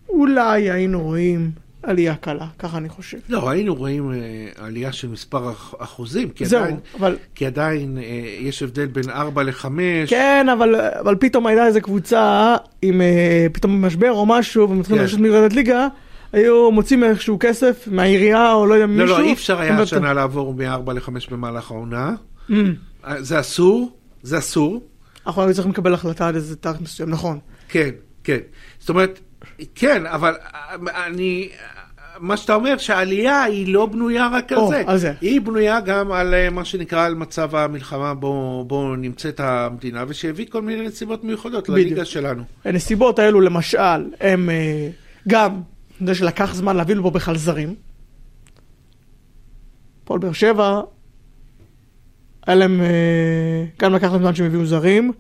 [0.09, 1.51] אולי היינו רואים
[1.87, 3.19] עלייה קלה, ככה אני חושב.
[3.29, 4.15] לא, היינו רואים uh,
[4.63, 7.17] עלייה של מספר אחוזים, כי זהו, עדיין, אבל...
[7.35, 8.01] כי עדיין uh,
[8.45, 9.67] יש הבדל בין 4 ל-5.
[10.07, 15.03] כן, אבל, אבל פתאום הייתה איזה קבוצה עם uh, פתאום משבר או משהו, ומתחילים כן.
[15.05, 15.89] לרשת מרדת ליגה.
[16.33, 19.07] היו מוצאים איכשהו כסף מהעירייה או לא יודע מישהו.
[19.07, 22.15] לא, לא, אי אפשר היה השנה לעבור מ-4 ל-5 במהלך העונה.
[22.51, 22.53] Mm.
[23.19, 23.91] זה אסור,
[24.23, 24.83] זה אסור.
[25.27, 27.39] אנחנו היינו צריכים לקבל החלטה על איזה תאריך מסוים, נכון.
[27.69, 27.91] כן,
[28.25, 28.39] כן.
[28.79, 29.21] זאת אומרת,
[29.75, 30.35] כן, אבל
[31.07, 31.49] אני,
[32.19, 34.83] מה שאתה אומר, שהעלייה היא לא בנויה רק על, או, זה.
[34.87, 35.13] על זה.
[35.21, 40.47] היא בנויה גם על אה, מה שנקרא, על מצב המלחמה בו, בו נמצאת המדינה, ושהביא
[40.51, 41.87] כל מיני נסיבות מיוחדות בדיוק.
[41.87, 42.43] לליגה שלנו.
[42.65, 44.89] הנסיבות האלו, למשל, הם אה,
[45.29, 45.61] גם,
[46.07, 47.75] זה שלקח זמן להביא לפה בכלל זרים.
[50.05, 50.81] פועל באר שבע,
[52.47, 55.13] היה להם, אה, גם לקח להם זמן שהם הביאו זרים,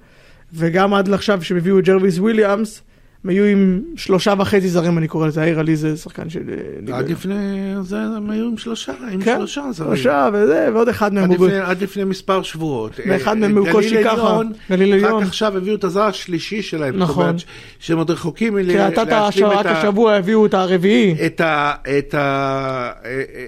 [0.52, 2.82] וגם עד לעכשיו שהם הביאו את ג'רוויס וויליאמס,
[3.26, 6.40] הם היו עם שלושה וחצי זרים, אני קורא לזה, העיר עלי זה שחקן של...
[6.88, 9.96] אה, עד לפני זה הם היו עם שלושה, עם כן, שלושה זרים.
[9.96, 11.48] שלושה וזה, ועוד אחד מהם הוא...
[11.48, 13.00] עד לפני מספר שבועות.
[13.08, 15.22] ואחד מהם הוא קושי ככה, גליל עליון.
[15.22, 16.96] רק עכשיו הביאו את הזר השלישי שלהם.
[16.96, 17.36] נכון.
[17.78, 19.28] שהם עוד רחוקים להשלים את ה...
[19.32, 21.14] כי רק השבוע הביאו את הרביעי.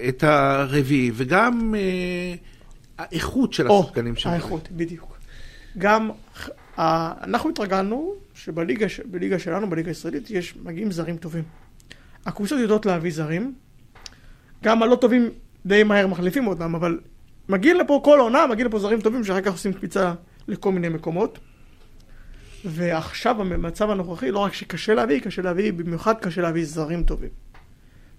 [0.09, 2.35] את הרביעי, וגם אה,
[2.97, 4.33] האיכות של השחקנים שלהם.
[4.33, 5.17] האיכות, בדיוק.
[5.77, 6.09] גם
[6.77, 11.43] אנחנו התרגלנו שבליגה שלנו, בליגה הישראלית, יש, מגיעים זרים טובים.
[12.25, 13.53] הקבוצות יודעות להביא זרים,
[14.63, 15.29] גם הלא טובים
[15.65, 16.99] די מהר מחליפים אותם, אבל
[17.49, 20.13] מגיעים לפה כל עונה, מגיעים לפה זרים טובים שאחר כך עושים קפיצה
[20.47, 21.39] לכל מיני מקומות.
[22.65, 27.29] ועכשיו במצב הנוכחי, לא רק שקשה להביא, קשה להביא, במיוחד קשה להביא זרים טובים.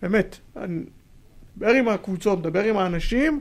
[0.02, 0.80] באמת, אני
[1.56, 3.40] מדבר עם הקבוצות, מדבר עם האנשים,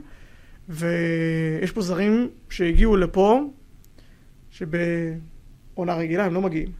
[0.68, 3.50] ויש פה זרים שהגיעו לפה,
[4.50, 4.68] שב...
[5.80, 6.72] עונה רגילה, הם לא מגיעים.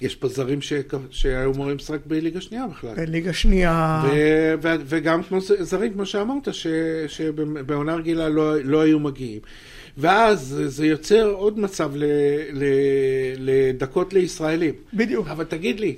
[0.00, 0.72] יש פה זרים ש...
[1.10, 2.94] שהיו אמורים לשחק בליגה שנייה בכלל.
[2.94, 4.02] בליגה שנייה.
[4.06, 4.14] ו...
[4.62, 4.68] ו...
[4.84, 6.66] וגם כמו זרים, כמו שאמרת, ש...
[7.06, 8.62] שבעונה רגילה לא...
[8.62, 9.40] לא היו מגיעים.
[9.98, 12.04] ואז זה יוצר עוד מצב ל...
[12.52, 12.64] ל...
[13.38, 14.74] לדקות לישראלים.
[14.94, 15.28] בדיוק.
[15.28, 15.96] אבל תגיד לי,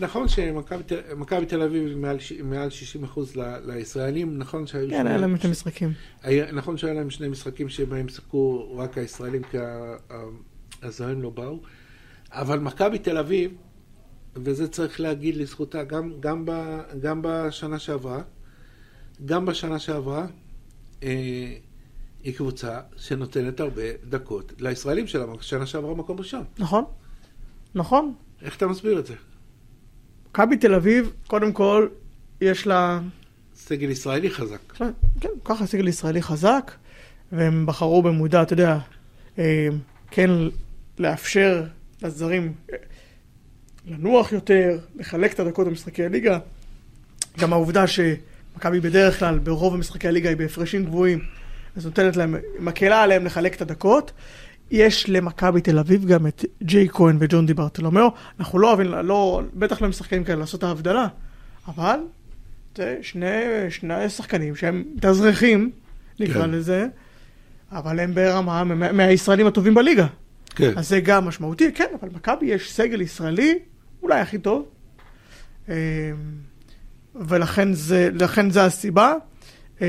[0.00, 3.42] נכון שמכבי תל אביב מעל, מעל 60 אחוז ל...
[3.66, 4.90] לישראלים, נכון שהיו...
[4.90, 5.92] כן, היה להם את המשחקים.
[6.52, 9.56] נכון שהיה להם שני משחקים שבהם שיחקו רק הישראלים, כי
[10.82, 11.60] הזרים לא באו,
[12.32, 13.50] אבל מכבי תל אביב,
[14.36, 18.22] וזה צריך להגיד לזכותה, גם, גם, ב, גם בשנה שעברה,
[19.24, 20.26] גם בשנה שעברה,
[21.02, 21.54] אה,
[22.22, 26.44] היא קבוצה שנותנת הרבה דקות לישראלים שלה, שנה שעברה מקום ראשון.
[26.58, 26.84] נכון,
[27.74, 28.14] נכון.
[28.42, 29.14] איך אתה מסביר את זה?
[30.30, 31.88] מכבי תל אביב, קודם כל,
[32.40, 33.00] יש לה...
[33.54, 34.72] סגל ישראלי חזק.
[34.72, 36.72] כן, כן ככה סגל ישראלי חזק,
[37.32, 38.78] והם בחרו במודע, אתה יודע,
[39.38, 39.68] אה,
[40.10, 40.30] כן
[41.00, 41.64] לאפשר
[42.02, 42.52] לזרים
[43.86, 46.38] לנוח יותר, לחלק את הדקות במשחקי הליגה.
[47.38, 51.18] גם העובדה שמכבי בדרך כלל, ברוב המשחקי הליגה היא בהפרשים גבוהים,
[51.76, 54.12] אז נותנת להם, מקלה עליהם לחלק את הדקות.
[54.70, 58.10] יש למכבי תל אביב גם את ג'יי כהן וג'ון די ברטולומיאו.
[58.40, 61.06] אנחנו לא אוהבים, לא, בטח לא משחקים כאלה לעשות את ההבדלה,
[61.68, 61.98] אבל
[62.76, 63.26] זה שני,
[63.70, 65.70] שני שחקנים שהם מתאזרחים,
[66.20, 66.50] נקרא כן.
[66.50, 66.86] לזה,
[67.72, 70.06] אבל הם ברמה מהישראלים הטובים בליגה.
[70.58, 70.72] כן.
[70.76, 73.58] אז זה גם משמעותי, כן, אבל מכבי יש סגל ישראלי,
[74.02, 74.68] אולי הכי טוב,
[75.68, 75.74] אמ,
[77.14, 78.10] ולכן זה,
[78.50, 79.14] זה הסיבה.
[79.80, 79.86] אמ,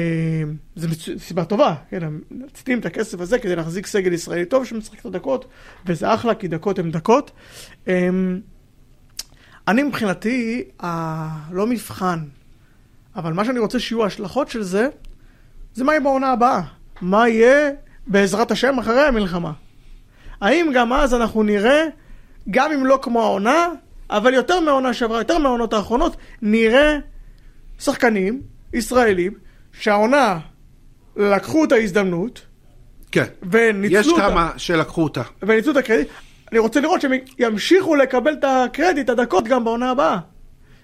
[0.75, 4.99] זו סיבה טובה, כן, הם מציתים את הכסף הזה כדי להחזיק סגל ישראלי טוב שמשחק
[4.99, 5.45] את הדקות,
[5.85, 7.31] וזה אחלה, כי דקות הן דקות.
[7.87, 8.39] אמ,
[9.67, 10.63] אני מבחינתי,
[11.51, 12.19] לא מבחן,
[13.15, 14.87] אבל מה שאני רוצה שיהיו ההשלכות של זה,
[15.73, 16.61] זה מה יהיה בעונה הבאה.
[17.01, 17.69] מה יהיה,
[18.07, 19.51] בעזרת השם, אחרי המלחמה.
[20.41, 21.85] האם גם אז אנחנו נראה,
[22.49, 23.67] גם אם לא כמו העונה,
[24.09, 26.97] אבל יותר מהעונה שעברה, יותר מהעונות האחרונות, נראה
[27.79, 28.41] שחקנים
[28.73, 29.33] ישראלים
[29.71, 30.39] שהעונה
[31.15, 32.41] לקחו את ההזדמנות.
[33.11, 33.25] כן.
[33.51, 34.23] וניצלו אותה.
[34.23, 35.21] יש כמה שלקחו אותה.
[35.41, 36.07] וניצלו את הקרדיט.
[36.51, 40.17] אני רוצה לראות שהם ימשיכו לקבל את הקרדיט, את הדקות, גם בעונה הבאה.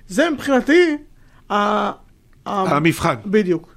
[0.08, 0.97] זה מבחינתי
[1.51, 1.91] ה...
[2.45, 3.16] המבחן.
[3.26, 3.76] בדיוק.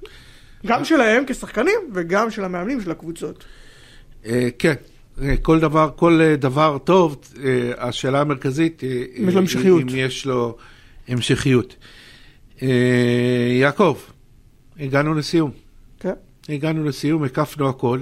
[0.65, 3.45] גם שלהם כשחקנים וגם של המאמנים של הקבוצות.
[4.25, 4.73] אה, כן.
[5.21, 7.17] אה, כל דבר, כל אה, דבר טוב,
[7.77, 10.57] השאלה המרכזית היא אם יש לו
[11.07, 11.75] המשכיות.
[13.59, 13.97] יעקב,
[14.79, 15.51] הגענו לסיום.
[15.99, 16.13] כן.
[16.49, 17.99] הגענו לסיום, הקפנו הכל.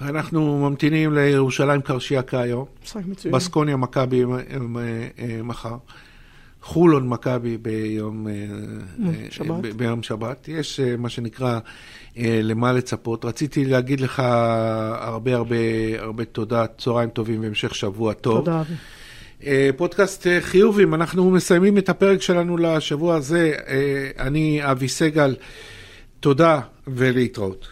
[0.00, 2.64] אנחנו ממתינים לירושלים קרשיאקה היום.
[2.84, 3.34] משחק מצוין.
[3.34, 4.24] בסקוניה מכבי
[5.44, 5.76] מחר.
[6.62, 8.32] חולון מכבי ביום אה,
[9.30, 9.74] שבת.
[9.76, 10.48] ביום שבת.
[10.48, 11.58] יש מה שנקרא
[12.16, 13.24] למה לצפות.
[13.24, 14.22] רציתי להגיד לך
[14.98, 15.56] הרבה הרבה
[15.98, 18.44] הרבה תודה, צהריים טובים והמשך שבוע טוב.
[18.44, 18.62] תודה.
[19.76, 23.54] פודקאסט חיובים, אנחנו מסיימים את הפרק שלנו לשבוע הזה.
[24.18, 25.34] אני אבי סגל.
[26.20, 27.66] תודה ולהתראות.